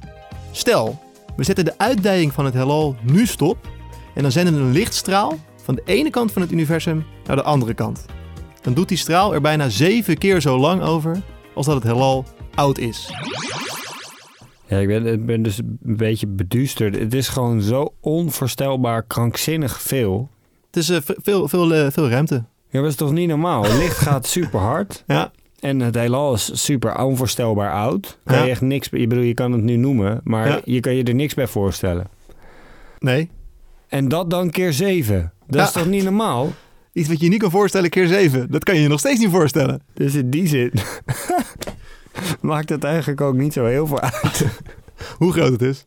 Stel, 0.51 1.02
we 1.35 1.43
zetten 1.43 1.65
de 1.65 1.77
uitdijing 1.77 2.33
van 2.33 2.45
het 2.45 2.53
heelal 2.53 2.95
nu 3.01 3.25
stop 3.25 3.57
en 4.15 4.21
dan 4.21 4.31
zenden 4.31 4.53
we 4.55 4.59
een 4.59 4.71
lichtstraal 4.71 5.37
van 5.63 5.75
de 5.75 5.81
ene 5.85 6.09
kant 6.09 6.31
van 6.31 6.41
het 6.41 6.51
universum 6.51 7.05
naar 7.25 7.35
de 7.35 7.43
andere 7.43 7.73
kant. 7.73 8.05
Dan 8.61 8.73
doet 8.73 8.87
die 8.87 8.97
straal 8.97 9.33
er 9.33 9.41
bijna 9.41 9.69
zeven 9.69 10.17
keer 10.17 10.41
zo 10.41 10.57
lang 10.57 10.81
over 10.81 11.21
als 11.55 11.65
dat 11.65 11.75
het 11.75 11.83
heelal 11.83 12.25
oud 12.55 12.77
is. 12.77 13.09
Ja, 14.67 14.77
ik 14.77 14.87
ben, 15.25 15.43
dus 15.43 15.57
een 15.57 15.97
beetje 15.97 16.27
beduusterd. 16.27 16.95
Het 16.99 17.13
is 17.13 17.27
gewoon 17.27 17.61
zo 17.61 17.93
onvoorstelbaar 17.99 19.03
krankzinnig 19.03 19.81
veel. 19.81 20.29
Het 20.67 20.75
is 20.77 20.89
eh, 20.89 20.97
ve- 21.03 21.17
veel, 21.21 21.47
veel, 21.47 21.73
eh, 21.73 21.91
veel 21.91 22.09
ruimte. 22.09 22.43
Ja, 22.69 22.81
dat 22.81 22.89
is 22.89 22.95
toch 22.95 23.11
niet 23.11 23.27
normaal? 23.27 23.61
Licht 23.61 23.97
gaat 23.97 24.27
super 24.37 24.59
hard. 24.59 25.03
Ja, 25.07 25.31
En 25.63 25.79
het 25.79 25.95
heelal 25.95 26.33
is 26.33 26.63
super 26.63 27.03
onvoorstelbaar 27.03 27.71
oud. 27.71 28.17
Kan 28.23 28.37
Ja. 28.37 28.43
je 28.43 28.49
echt 28.49 28.61
niks... 28.61 28.89
Ik 28.89 29.09
bedoel, 29.09 29.23
je 29.23 29.33
kan 29.33 29.51
het 29.51 29.61
nu 29.61 29.75
noemen, 29.75 30.21
maar 30.23 30.47
Ja. 30.47 30.61
je 30.63 30.79
kan 30.79 30.93
je 30.95 31.03
er 31.03 31.15
niks 31.15 31.33
bij 31.33 31.47
voorstellen. 31.47 32.07
nee. 32.99 33.29
En 33.87 34.07
dat 34.07 34.29
dan 34.29 34.49
keer 34.49 34.73
zeven. 34.73 35.33
Dat 35.47 35.59
Ja. 35.59 35.65
is 35.65 35.71
toch 35.71 35.85
niet 35.87 36.03
normaal? 36.03 36.51
Iets 36.93 37.07
wat 37.09 37.19
je 37.19 37.27
niet 37.29 37.39
kan 37.39 37.51
voorstellen 37.51 37.89
keer 37.89 38.07
7. 38.07 38.51
Dat 38.51 38.63
kan 38.63 38.75
je 38.75 38.81
je 38.81 38.87
nog 38.87 38.99
steeds 38.99 39.19
niet 39.19 39.29
voorstellen. 39.29 39.81
Dus 39.93 40.15
in 40.15 40.29
die 40.29 40.47
zin 40.47 40.71
maakt 42.41 42.69
het 42.69 42.83
eigenlijk 42.83 43.21
ook 43.21 43.35
niet 43.35 43.53
zo 43.53 43.65
heel 43.65 43.87
veel 43.87 43.99
uit. 43.99 44.45
Hoe 45.17 45.31
groot 45.31 45.51
het 45.51 45.61
is. 45.61 45.85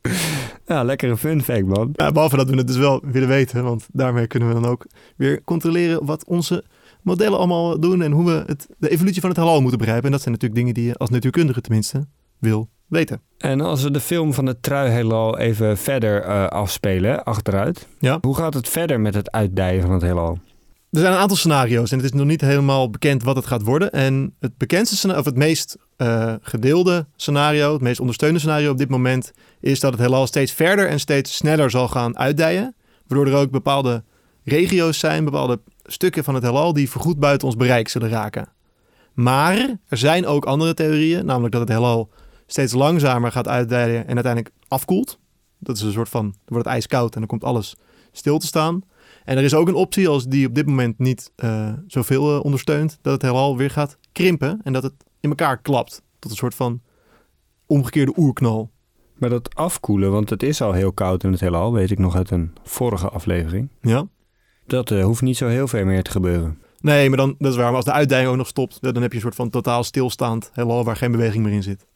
Ja, 0.66 0.82
lekkere 0.82 1.16
fun 1.16 1.42
fact, 1.42 1.66
man. 1.66 1.90
Ja, 1.92 2.12
behalve 2.12 2.36
dat 2.36 2.50
we 2.50 2.56
het 2.56 2.66
dus 2.66 2.76
wel 2.76 3.02
willen 3.04 3.28
weten. 3.28 3.64
Want 3.64 3.86
daarmee 3.92 4.26
kunnen 4.26 4.48
we 4.48 4.54
dan 4.54 4.66
ook 4.66 4.86
weer 5.16 5.44
controleren 5.44 6.04
wat 6.04 6.24
onze 6.24 6.64
modellen 7.06 7.38
allemaal 7.38 7.80
doen. 7.80 8.02
En 8.02 8.12
hoe 8.12 8.24
we 8.24 8.42
het, 8.46 8.66
de 8.78 8.88
evolutie 8.88 9.20
van 9.20 9.30
het 9.30 9.38
heelal 9.38 9.60
moeten 9.60 9.78
begrijpen. 9.78 10.04
En 10.04 10.12
dat 10.12 10.20
zijn 10.20 10.32
natuurlijk 10.32 10.60
dingen 10.60 10.74
die 10.74 10.84
je 10.84 10.94
als 10.94 11.10
natuurkundige 11.10 11.60
tenminste 11.60 12.06
wil 12.38 12.68
weten. 12.86 13.20
En 13.38 13.60
als 13.60 13.82
we 13.82 13.90
de 13.90 14.00
film 14.00 14.34
van 14.34 14.46
het 14.46 14.62
trui 14.62 14.90
heelal 14.90 15.38
even 15.38 15.78
verder 15.78 16.22
eh, 16.22 16.46
afspelen, 16.46 17.24
achteruit. 17.24 17.88
Ja. 17.98 18.18
Hoe 18.20 18.36
gaat 18.36 18.54
het 18.54 18.68
verder 18.68 19.00
met 19.00 19.14
het 19.14 19.30
uitdijen 19.30 19.82
van 19.82 19.92
het 19.92 20.02
heelal? 20.02 20.38
Er 20.90 21.00
zijn 21.00 21.12
een 21.12 21.18
aantal 21.18 21.36
scenario's 21.36 21.90
en 21.90 21.96
het 21.96 22.06
is 22.06 22.12
nog 22.12 22.26
niet 22.26 22.40
helemaal 22.40 22.90
bekend 22.90 23.22
wat 23.22 23.36
het 23.36 23.46
gaat 23.46 23.62
worden. 23.62 23.92
En 23.92 24.34
het 24.40 24.56
bekendste 24.56 24.96
scenario, 24.96 25.20
of 25.20 25.26
het 25.26 25.36
meest 25.36 25.76
eh, 25.96 26.34
gedeelde 26.40 27.06
scenario, 27.16 27.72
het 27.72 27.82
meest 27.82 28.00
ondersteunde 28.00 28.38
scenario 28.38 28.70
op 28.70 28.78
dit 28.78 28.88
moment, 28.88 29.32
is 29.60 29.80
dat 29.80 29.92
het 29.92 30.00
heelal 30.00 30.26
steeds 30.26 30.52
verder 30.52 30.88
en 30.88 31.00
steeds 31.00 31.36
sneller 31.36 31.70
zal 31.70 31.88
gaan 31.88 32.18
uitdijen. 32.18 32.74
Waardoor 33.06 33.26
er 33.26 33.40
ook 33.40 33.50
bepaalde 33.50 34.04
regio's 34.46 34.98
zijn, 34.98 35.24
bepaalde 35.24 35.60
stukken 35.84 36.24
van 36.24 36.34
het 36.34 36.42
heelal 36.42 36.72
die 36.72 36.90
voorgoed 36.90 37.18
buiten 37.18 37.46
ons 37.46 37.56
bereik 37.56 37.88
zullen 37.88 38.08
raken. 38.08 38.48
Maar 39.12 39.56
er 39.88 39.96
zijn 39.96 40.26
ook 40.26 40.44
andere 40.44 40.74
theorieën, 40.74 41.26
namelijk 41.26 41.52
dat 41.52 41.60
het 41.60 41.70
heelal 41.70 42.10
steeds 42.46 42.72
langzamer 42.72 43.32
gaat 43.32 43.48
uitdijen 43.48 44.06
en 44.06 44.14
uiteindelijk 44.14 44.54
afkoelt. 44.68 45.18
Dat 45.58 45.76
is 45.76 45.82
een 45.82 45.92
soort 45.92 46.08
van, 46.08 46.22
dan 46.22 46.40
wordt 46.44 46.64
het 46.64 46.74
ijskoud 46.74 47.12
en 47.12 47.18
dan 47.18 47.28
komt 47.28 47.44
alles 47.44 47.76
stil 48.12 48.38
te 48.38 48.46
staan. 48.46 48.82
En 49.24 49.36
er 49.36 49.44
is 49.44 49.54
ook 49.54 49.68
een 49.68 49.74
optie, 49.74 50.08
als 50.08 50.24
die 50.24 50.46
op 50.46 50.54
dit 50.54 50.66
moment 50.66 50.98
niet 50.98 51.32
eh, 51.36 51.72
zoveel 51.86 52.34
eh, 52.34 52.44
ondersteunt, 52.44 52.98
dat 53.02 53.12
het 53.12 53.22
heelal 53.22 53.56
weer 53.56 53.70
gaat 53.70 53.98
krimpen 54.12 54.60
en 54.64 54.72
dat 54.72 54.82
het 54.82 54.92
in 55.20 55.28
elkaar 55.28 55.58
klapt 55.58 56.02
tot 56.18 56.30
een 56.30 56.36
soort 56.36 56.54
van 56.54 56.80
omgekeerde 57.66 58.12
oerknal. 58.16 58.70
Maar 59.14 59.30
dat 59.30 59.54
afkoelen, 59.54 60.10
want 60.10 60.30
het 60.30 60.42
is 60.42 60.60
al 60.60 60.72
heel 60.72 60.92
koud 60.92 61.24
in 61.24 61.30
het 61.30 61.40
heelal, 61.40 61.72
weet 61.72 61.90
ik 61.90 61.98
nog 61.98 62.16
uit 62.16 62.30
een 62.30 62.52
vorige 62.62 63.08
aflevering. 63.08 63.68
Ja? 63.80 64.06
Dat 64.66 64.90
eh, 64.90 65.04
hoeft 65.04 65.22
niet 65.22 65.36
zo 65.36 65.46
heel 65.46 65.68
veel 65.68 65.84
meer 65.84 66.02
te 66.02 66.10
gebeuren. 66.10 66.58
Nee, 66.80 67.08
maar 67.08 67.18
dan, 67.18 67.34
dat 67.38 67.50
is 67.50 67.56
waar. 67.56 67.66
Maar 67.66 67.76
als 67.76 67.84
de 67.84 67.92
uitdijing 67.92 68.28
ook 68.28 68.36
nog 68.36 68.46
stopt, 68.46 68.78
dan 68.80 69.02
heb 69.02 69.10
je 69.10 69.16
een 69.16 69.22
soort 69.22 69.34
van 69.34 69.50
totaal 69.50 69.84
stilstaand 69.84 70.50
heelal 70.54 70.84
waar 70.84 70.96
geen 70.96 71.10
beweging 71.12 71.44
meer 71.44 71.52
in 71.52 71.62
zit. 71.62 71.86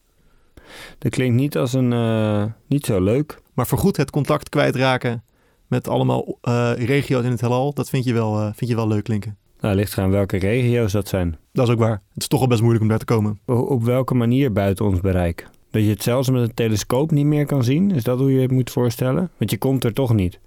Dat 0.99 1.13
klinkt 1.13 1.37
niet 1.37 1.57
als 1.57 1.73
een... 1.73 1.93
eh, 1.93 2.45
niet 2.67 2.85
zo 2.87 3.01
leuk. 3.01 3.39
Maar 3.55 3.67
voorgoed 3.67 3.97
het 3.97 4.11
contact 4.11 4.49
kwijtraken 4.49 5.23
met 5.67 5.89
allemaal 5.89 6.39
eh, 6.41 6.73
regio's 6.77 7.25
in 7.25 7.31
het 7.31 7.41
heelal, 7.41 7.73
dat 7.75 7.89
vind 7.89 8.05
je, 8.05 8.13
wel, 8.13 8.53
vind 8.55 8.71
je 8.71 8.77
wel 8.77 8.89
leuk 8.89 9.05
klinken. 9.05 9.37
Nou, 9.61 9.75
ligt 9.75 9.93
eraan 9.93 10.11
welke 10.11 10.37
regio's 10.37 10.93
dat 10.93 11.09
zijn. 11.09 11.39
Dat 11.53 11.67
is 11.67 11.73
ook 11.73 11.79
waar. 11.79 12.03
Het 12.13 12.23
is 12.23 12.29
toch 12.29 12.41
al 12.41 12.47
best 12.47 12.61
moeilijk 12.61 12.83
om 12.83 12.89
daar 12.91 12.99
te 12.99 13.05
komen. 13.05 13.39
Op 13.47 13.85
welke 13.85 14.15
manier 14.15 14.53
buiten 14.53 14.85
ons 14.85 15.01
bereik? 15.01 15.49
Dat 15.71 15.83
je 15.83 15.89
het 15.89 16.03
zelfs 16.03 16.31
met 16.31 16.43
een 16.43 16.55
telescoop 16.55 17.11
niet 17.11 17.27
meer 17.27 17.47
kan 17.47 17.65
zien? 17.65 17.91
Is 17.91 18.05
dat 18.05 18.19
hoe 18.19 18.33
je 18.33 18.41
het 18.41 18.51
moet 18.51 18.71
voorstellen? 18.71 19.31
Want 19.39 19.51
je 19.51 19.59
komt 19.59 19.85
er 19.85 19.93
toch 19.93 20.15
niet. 20.15 20.41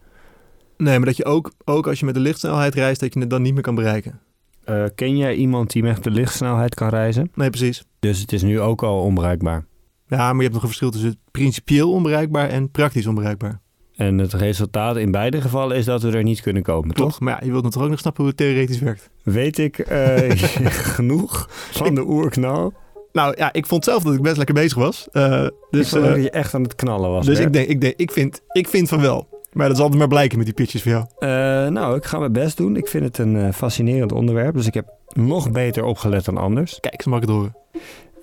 Nee, 0.84 0.98
maar 0.98 1.06
dat 1.08 1.18
je 1.18 1.26
ook, 1.26 1.52
ook 1.66 1.88
als 1.88 2.00
je 2.00 2.06
met 2.06 2.14
de 2.14 2.20
lichtsnelheid 2.20 2.76
reist, 2.76 3.00
dat 3.00 3.14
je 3.14 3.20
het 3.20 3.30
dan 3.30 3.42
niet 3.42 3.54
meer 3.54 3.62
kan 3.62 3.76
bereiken. 3.76 4.20
Eh, 4.64 4.84
ken 4.96 5.18
jij 5.18 5.36
iemand 5.36 5.72
die 5.72 5.84
met 5.84 6.04
de 6.04 6.12
lichtsnelheid 6.12 6.76
kan 6.76 6.90
reizen? 6.90 7.32
Nee, 7.36 7.50
precies. 7.50 7.84
Dus 8.00 8.20
het 8.20 8.32
is 8.32 8.42
nu 8.42 8.60
ook 8.60 8.84
al 8.84 9.02
onbereikbaar. 9.02 9.66
Ja, 10.08 10.18
maar 10.18 10.36
je 10.36 10.42
hebt 10.42 10.54
nog 10.54 10.62
een 10.62 10.68
verschil 10.68 10.92
tussen 10.92 11.20
principieel 11.32 11.92
onbereikbaar 11.92 12.50
en 12.50 12.72
praktisch 12.72 13.08
onbereikbaar. 13.08 13.62
En 13.96 14.18
het 14.18 14.34
resultaat 14.34 14.98
in 14.98 15.12
beide 15.12 15.42
gevallen 15.42 15.78
is 15.78 15.86
dat 15.86 16.02
we 16.02 16.12
er 16.12 16.24
niet 16.24 16.42
kunnen 16.42 16.64
komen, 16.64 16.96
toch? 16.96 17.10
Toch? 17.10 17.20
Maar 17.20 17.34
ja, 17.34 17.40
je 17.46 17.52
wilt 17.52 17.64
natuurlijk 17.64 17.84
ook 17.86 17.90
nog 17.92 18.00
snappen 18.00 18.24
hoe 18.24 18.32
het 18.32 18.42
theoretisch 18.42 18.80
werkt. 18.80 19.10
Weet 19.24 19.58
ik 19.58 19.80
eh, 19.80 20.30
genoeg 20.96 21.48
van 21.50 21.96
de 21.96 22.04
oerknal? 22.08 22.74
Nou 23.12 23.34
ja, 23.38 23.54
ik 23.54 23.66
vond 23.66 23.84
zelf 23.84 24.04
dat 24.04 24.14
ik 24.14 24.22
best 24.22 24.38
lekker 24.38 24.56
bezig 24.56 24.78
was. 24.78 25.08
Eh, 25.12 25.48
Dus 25.70 25.94
ik 25.94 26.02
dat 26.04 26.16
je 26.16 26.30
echt 26.30 26.54
aan 26.54 26.64
het 26.64 26.76
knallen 26.76 27.10
was. 27.10 27.26
dus 27.26 27.40
ik, 27.40 27.54
denk, 27.54 27.68
ik, 27.68 27.82
denk, 27.82 27.94
ik, 27.96 28.12
vind, 28.12 28.42
ik 28.52 28.68
vind 28.68 28.90
van 28.90 29.02
wel. 29.02 29.33
Maar 29.54 29.68
dat 29.68 29.76
zal 29.76 29.86
altijd 29.86 30.02
maar 30.02 30.12
blijken 30.12 30.38
met 30.38 30.46
die 30.46 30.56
pitches 30.56 30.82
van 30.82 30.92
jou. 30.92 31.06
Eh, 31.18 31.72
nou, 31.72 31.96
ik 31.96 32.06
ga 32.06 32.20
mijn 32.20 32.32
best 32.32 32.58
doen. 32.58 32.76
Ik 32.76 32.88
vind 32.88 33.04
het 33.04 33.18
een 33.18 33.36
eh, 33.36 33.54
fascinerend 33.54 34.12
onderwerp. 34.12 34.56
Dus 34.56 34.68
ik 34.68 34.74
heb 34.74 34.94
nog 35.14 35.52
beter 35.52 35.84
opgelet 35.84 36.26
dan 36.26 36.38
anders. 36.38 36.80
Kijk, 36.80 37.02
zo 37.02 37.10
mag 37.10 37.22
ik 37.22 37.28
het 37.28 37.36
horen. 37.36 37.56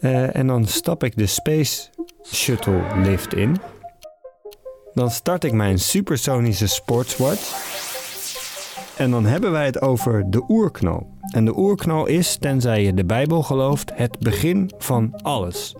Eh, 0.00 0.36
en 0.36 0.46
dan 0.46 0.66
stap 0.66 1.04
ik 1.04 1.16
de 1.16 1.26
Space 1.26 1.88
Shuttle 2.22 2.82
lift 3.02 3.34
in. 3.34 3.56
Dan 4.94 5.10
start 5.10 5.44
ik 5.44 5.52
mijn 5.52 5.78
supersonische 5.78 6.66
sportswatch. 6.66 7.68
En 8.96 9.10
dan 9.10 9.24
hebben 9.24 9.50
wij 9.50 9.66
het 9.66 9.80
over 9.80 10.30
de 10.30 10.44
oerknal. 10.48 11.06
En 11.34 11.44
de 11.44 11.58
oerknal 11.58 12.06
is, 12.06 12.36
tenzij 12.36 12.82
je 12.84 12.94
de 12.94 13.04
Bijbel 13.04 13.42
gelooft, 13.42 13.90
het 13.94 14.18
begin 14.18 14.70
van 14.78 15.22
alles. 15.22 15.74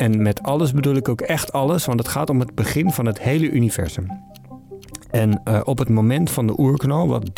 En 0.00 0.22
met 0.22 0.42
alles 0.42 0.72
bedoel 0.72 0.94
ik 0.94 1.08
ook 1.08 1.20
echt 1.20 1.52
alles, 1.52 1.84
want 1.84 1.98
het 1.98 2.08
gaat 2.08 2.30
om 2.30 2.40
het 2.40 2.54
begin 2.54 2.92
van 2.92 3.06
het 3.06 3.20
hele 3.20 3.50
universum. 3.50 4.06
En 5.10 5.40
eh, 5.44 5.60
op 5.64 5.78
het 5.78 5.88
moment 5.88 6.30
van 6.30 6.46
de 6.46 6.60
oerknal, 6.60 7.08
wat 7.08 7.30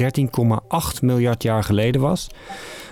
13,8 0.97 1.00
miljard 1.00 1.42
jaar 1.42 1.64
geleden 1.64 2.00
was, 2.00 2.31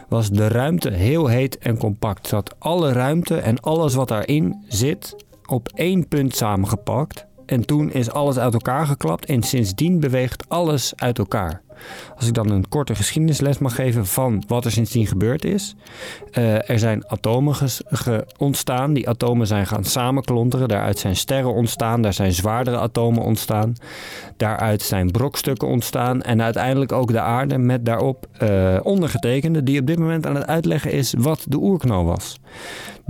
was 0.08 0.30
de 0.30 0.48
ruimte 0.48 0.90
heel 0.90 1.26
heet 1.26 1.58
en 1.58 1.78
compact. 1.78 2.28
Zat 2.28 2.54
alle 2.58 2.92
ruimte 2.92 3.36
en 3.36 3.60
alles 3.60 3.94
wat 3.94 4.08
daarin 4.08 4.64
zit 4.68 5.16
op 5.46 5.68
één 5.74 6.08
punt 6.08 6.36
samengepakt. 6.36 7.26
En 7.46 7.66
toen 7.66 7.92
is 7.92 8.10
alles 8.10 8.38
uit 8.38 8.52
elkaar 8.52 8.86
geklapt 8.86 9.26
en 9.26 9.42
sindsdien 9.42 10.00
beweegt 10.00 10.48
alles 10.48 10.92
uit 10.96 11.18
elkaar. 11.18 11.62
Als 12.16 12.26
ik 12.26 12.34
dan 12.34 12.50
een 12.50 12.68
korte 12.68 12.94
geschiedenisles 12.94 13.58
mag 13.58 13.75
geven 13.75 14.06
van 14.06 14.44
wat 14.46 14.64
er 14.64 14.70
sindsdien 14.70 15.06
gebeurd 15.06 15.44
is. 15.44 15.75
Eh, 16.30 16.70
er 16.70 16.78
zijn 16.78 17.08
atomen 17.08 17.56
ontstaan. 18.38 18.92
Die 18.92 19.08
atomen 19.08 19.46
zijn 19.46 19.66
gaan 19.66 19.84
samenklonteren. 19.84 20.68
Daaruit 20.68 20.99
zijn 20.99 21.16
sterren 21.16 21.54
ontstaan. 21.54 22.02
Daar 22.02 22.12
zijn 22.12 22.32
zwaardere 22.32 22.78
atomen 22.78 23.22
ontstaan. 23.22 23.75
Daaruit 24.37 24.82
zijn 24.82 25.10
brokstukken 25.10 25.68
ontstaan. 25.68 26.22
En 26.22 26.42
uiteindelijk 26.42 26.92
ook 26.92 27.12
de 27.12 27.20
aarde 27.20 27.58
met 27.58 27.87
daarop 27.87 28.26
eh, 28.38 28.76
ondergetekende. 28.82 29.62
Die 29.62 29.80
op 29.80 29.87
dit 29.87 29.99
moment 29.99 30.26
aan 30.26 30.34
het 30.34 30.46
uitleggen 30.46 30.92
is 30.92 31.14
wat 31.18 31.44
de 31.49 31.56
oerknal 31.56 32.04
was. 32.04 32.40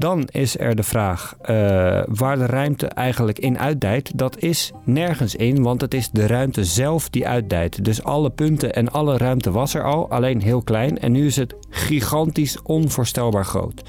Dan 0.01 0.29
is 0.31 0.59
er 0.59 0.75
de 0.75 0.83
vraag 0.83 1.35
eh, 1.43 1.55
waar 2.07 2.39
de 2.39 2.47
ruimte 2.47 2.87
eigenlijk 2.87 3.39
in 3.39 3.59
uitdijt. 3.59 4.19
Dat 4.19 4.39
is 4.39 4.73
nergens 4.85 5.35
in, 5.35 5.63
want 5.63 5.81
het 5.81 5.95
is 5.95 6.11
de 6.11 6.27
ruimte 6.27 6.65
zelf 6.65 7.09
die 7.09 7.29
uitdijt. 7.29 7.85
Dus 7.85 8.05
alle 8.05 8.31
punten 8.31 8.73
en 8.73 8.93
alle 8.93 9.17
ruimte 9.17 9.51
was 9.51 9.75
er 9.75 9.85
al, 9.85 10.11
alleen 10.11 10.43
heel 10.43 10.63
klein. 10.63 10.99
En 10.99 11.13
nu 11.13 11.27
is 11.27 11.37
het 11.37 11.55
gigantisch 11.71 12.63
onvoorstelbaar 12.63 13.45
groot. 13.45 13.83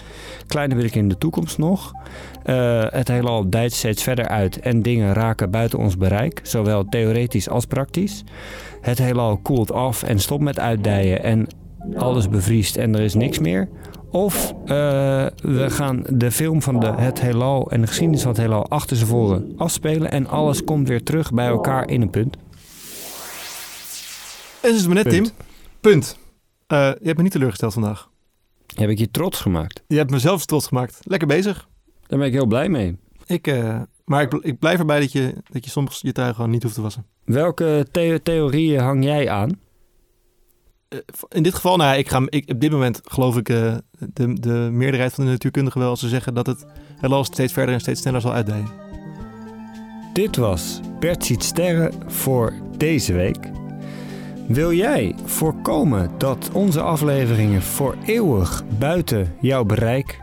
Kleiner 0.47 0.77
wil 0.77 0.85
ik 0.85 0.95
in 0.95 1.09
de 1.09 1.17
toekomst 1.17 1.57
nog. 1.57 1.91
Eh, 2.43 2.83
het 2.89 3.07
heelal 3.07 3.49
dijt 3.49 3.73
steeds 3.73 4.03
verder 4.03 4.27
uit 4.27 4.59
en 4.59 4.81
dingen 4.81 5.13
raken 5.13 5.51
buiten 5.51 5.79
ons 5.79 5.97
bereik, 5.97 6.39
zowel 6.43 6.85
theoretisch 6.89 7.49
als 7.49 7.65
praktisch. 7.65 8.23
Het 8.81 8.97
heelal 8.97 9.37
koelt 9.37 9.71
af 9.71 10.03
en 10.03 10.19
stopt 10.19 10.43
met 10.43 10.59
uitdijen 10.59 11.23
en 11.23 11.47
alles 11.95 12.29
bevriest 12.29 12.75
en 12.75 12.95
er 12.95 13.01
is 13.01 13.13
niks 13.13 13.39
meer. 13.39 13.69
Of 14.11 14.53
eh, 14.65 14.75
we 15.41 15.65
gaan 15.69 16.03
de 16.09 16.31
film 16.31 16.61
van 16.61 16.79
de, 16.79 16.85
het 16.87 17.21
heelal 17.21 17.71
en 17.71 17.81
de 17.81 17.87
geschiedenis 17.87 18.21
van 18.21 18.31
het 18.31 18.39
heelal 18.39 18.67
achter 18.69 18.97
ze 18.97 19.05
voren 19.05 19.53
afspelen 19.57 20.11
en 20.11 20.27
alles 20.27 20.63
komt 20.63 20.87
weer 20.87 21.03
terug 21.03 21.31
bij 21.33 21.47
elkaar 21.47 21.89
in 21.89 22.01
een 22.01 22.09
punt. 22.09 22.37
En 24.61 24.69
zo 24.69 24.75
is 24.75 24.77
het 24.77 24.85
maar 24.85 24.95
net, 25.03 25.07
Punt. 25.07 25.25
Tim. 25.25 25.35
Punt. 25.79 26.17
Eh, 26.67 26.77
je 26.77 27.05
hebt 27.05 27.17
me 27.17 27.23
niet 27.23 27.31
teleurgesteld 27.31 27.73
vandaag. 27.73 28.09
Heb 28.75 28.89
ik 28.89 28.99
je 28.99 29.11
trots 29.11 29.39
gemaakt? 29.39 29.83
Je 29.87 29.97
hebt 29.97 30.11
mezelf 30.11 30.45
trots 30.45 30.67
gemaakt. 30.67 30.99
Lekker 31.03 31.27
bezig. 31.27 31.67
Daar 32.07 32.19
ben 32.19 32.27
ik 32.27 32.33
heel 32.33 32.45
blij 32.45 32.69
mee. 32.69 32.97
Ik, 33.25 33.47
eh, 33.47 33.81
maar 34.05 34.21
ik, 34.21 34.29
bl- 34.29 34.39
ik 34.47 34.59
blijf 34.59 34.79
erbij 34.79 34.99
dat 34.99 35.11
je, 35.11 35.33
dat 35.51 35.63
je 35.65 35.71
soms 35.71 35.99
je 36.01 36.11
trui 36.11 36.33
gewoon 36.33 36.49
niet 36.49 36.63
hoeft 36.63 36.75
te 36.75 36.81
wassen. 36.81 37.05
Welke 37.23 37.87
the- 37.91 38.19
theorieën 38.23 38.79
hang 38.81 39.03
jij 39.03 39.29
aan? 39.29 39.59
Eh, 40.91 41.00
in 41.29 41.43
dit 41.43 41.53
geval, 41.53 41.77
nou 41.77 41.98
ik 41.98 42.10
ga, 42.10 42.21
ik, 42.29 42.50
op 42.50 42.60
dit 42.60 42.71
moment 42.71 43.01
geloof 43.03 43.38
ik 43.38 43.50
eh, 43.50 43.75
de, 44.13 44.39
de 44.39 44.69
meerderheid 44.71 45.13
van 45.13 45.24
de 45.24 45.29
natuurkundigen 45.29 45.79
wel 45.79 45.89
als 45.89 46.00
ze 46.00 46.07
zeggen 46.07 46.33
dat 46.33 46.45
het 46.45 46.65
heelal 47.00 47.24
steeds 47.24 47.53
verder 47.53 47.74
en 47.74 47.79
steeds 47.79 48.01
sneller 48.01 48.21
zal 48.21 48.33
uitdijen. 48.33 48.67
Dit 50.13 50.36
was 50.36 50.79
Bert 51.00 51.25
ziet 51.25 51.43
sterren 51.43 51.93
voor 52.07 52.53
deze 52.77 53.13
week. 53.13 53.50
Wil 54.48 54.74
jij 54.74 55.15
voorkomen 55.25 56.12
dat 56.17 56.50
onze 56.53 56.81
afleveringen 56.81 57.62
voor 57.62 57.95
eeuwig 58.05 58.63
buiten 58.79 59.36
jouw 59.41 59.63
bereik 59.63 60.21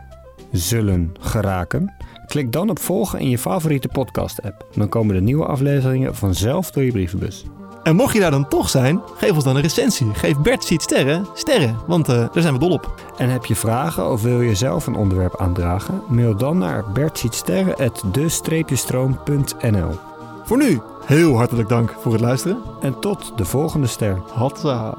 zullen 0.51 1.11
geraken? 1.19 1.93
Klik 2.27 2.51
dan 2.51 2.69
op 2.69 2.79
volgen 2.79 3.19
in 3.19 3.29
je 3.29 3.37
favoriete 3.37 3.87
podcast-app. 3.87 4.67
Dan 4.75 4.89
komen 4.89 5.15
de 5.15 5.21
nieuwe 5.21 5.45
afleveringen 5.45 6.15
vanzelf 6.15 6.71
door 6.71 6.83
je 6.83 6.91
brievenbus. 6.91 7.45
En 7.83 7.95
mocht 7.95 8.13
je 8.13 8.19
daar 8.19 8.31
dan 8.31 8.47
toch 8.47 8.69
zijn, 8.69 9.01
geef 9.15 9.31
ons 9.31 9.43
dan 9.43 9.55
een 9.55 9.61
recensie. 9.61 10.13
Geef 10.13 10.37
Bert 10.37 10.63
ziet 10.63 10.81
sterren, 10.81 11.27
sterren, 11.33 11.77
want 11.87 12.09
eh, 12.09 12.15
daar 12.15 12.41
zijn 12.41 12.53
we 12.53 12.59
dol 12.59 12.71
op. 12.71 12.93
En 13.17 13.29
heb 13.29 13.45
je 13.45 13.55
vragen 13.55 14.11
of 14.11 14.21
wil 14.21 14.41
je 14.41 14.55
zelf 14.55 14.87
een 14.87 14.95
onderwerp 14.95 15.39
aandragen? 15.39 16.01
Mail 16.07 16.35
dan 16.35 16.57
naar 16.57 16.91
bertzietsterren.de-stroom.nl 16.91 19.91
Voor 20.43 20.57
nu, 20.57 20.81
heel 21.05 21.35
hartelijk 21.35 21.69
dank 21.69 21.95
voor 21.99 22.11
het 22.11 22.21
luisteren. 22.21 22.57
En 22.81 22.99
tot 22.99 23.33
de 23.35 23.45
volgende 23.45 23.87
ster. 23.87 24.21
Hatsa. 24.33 24.97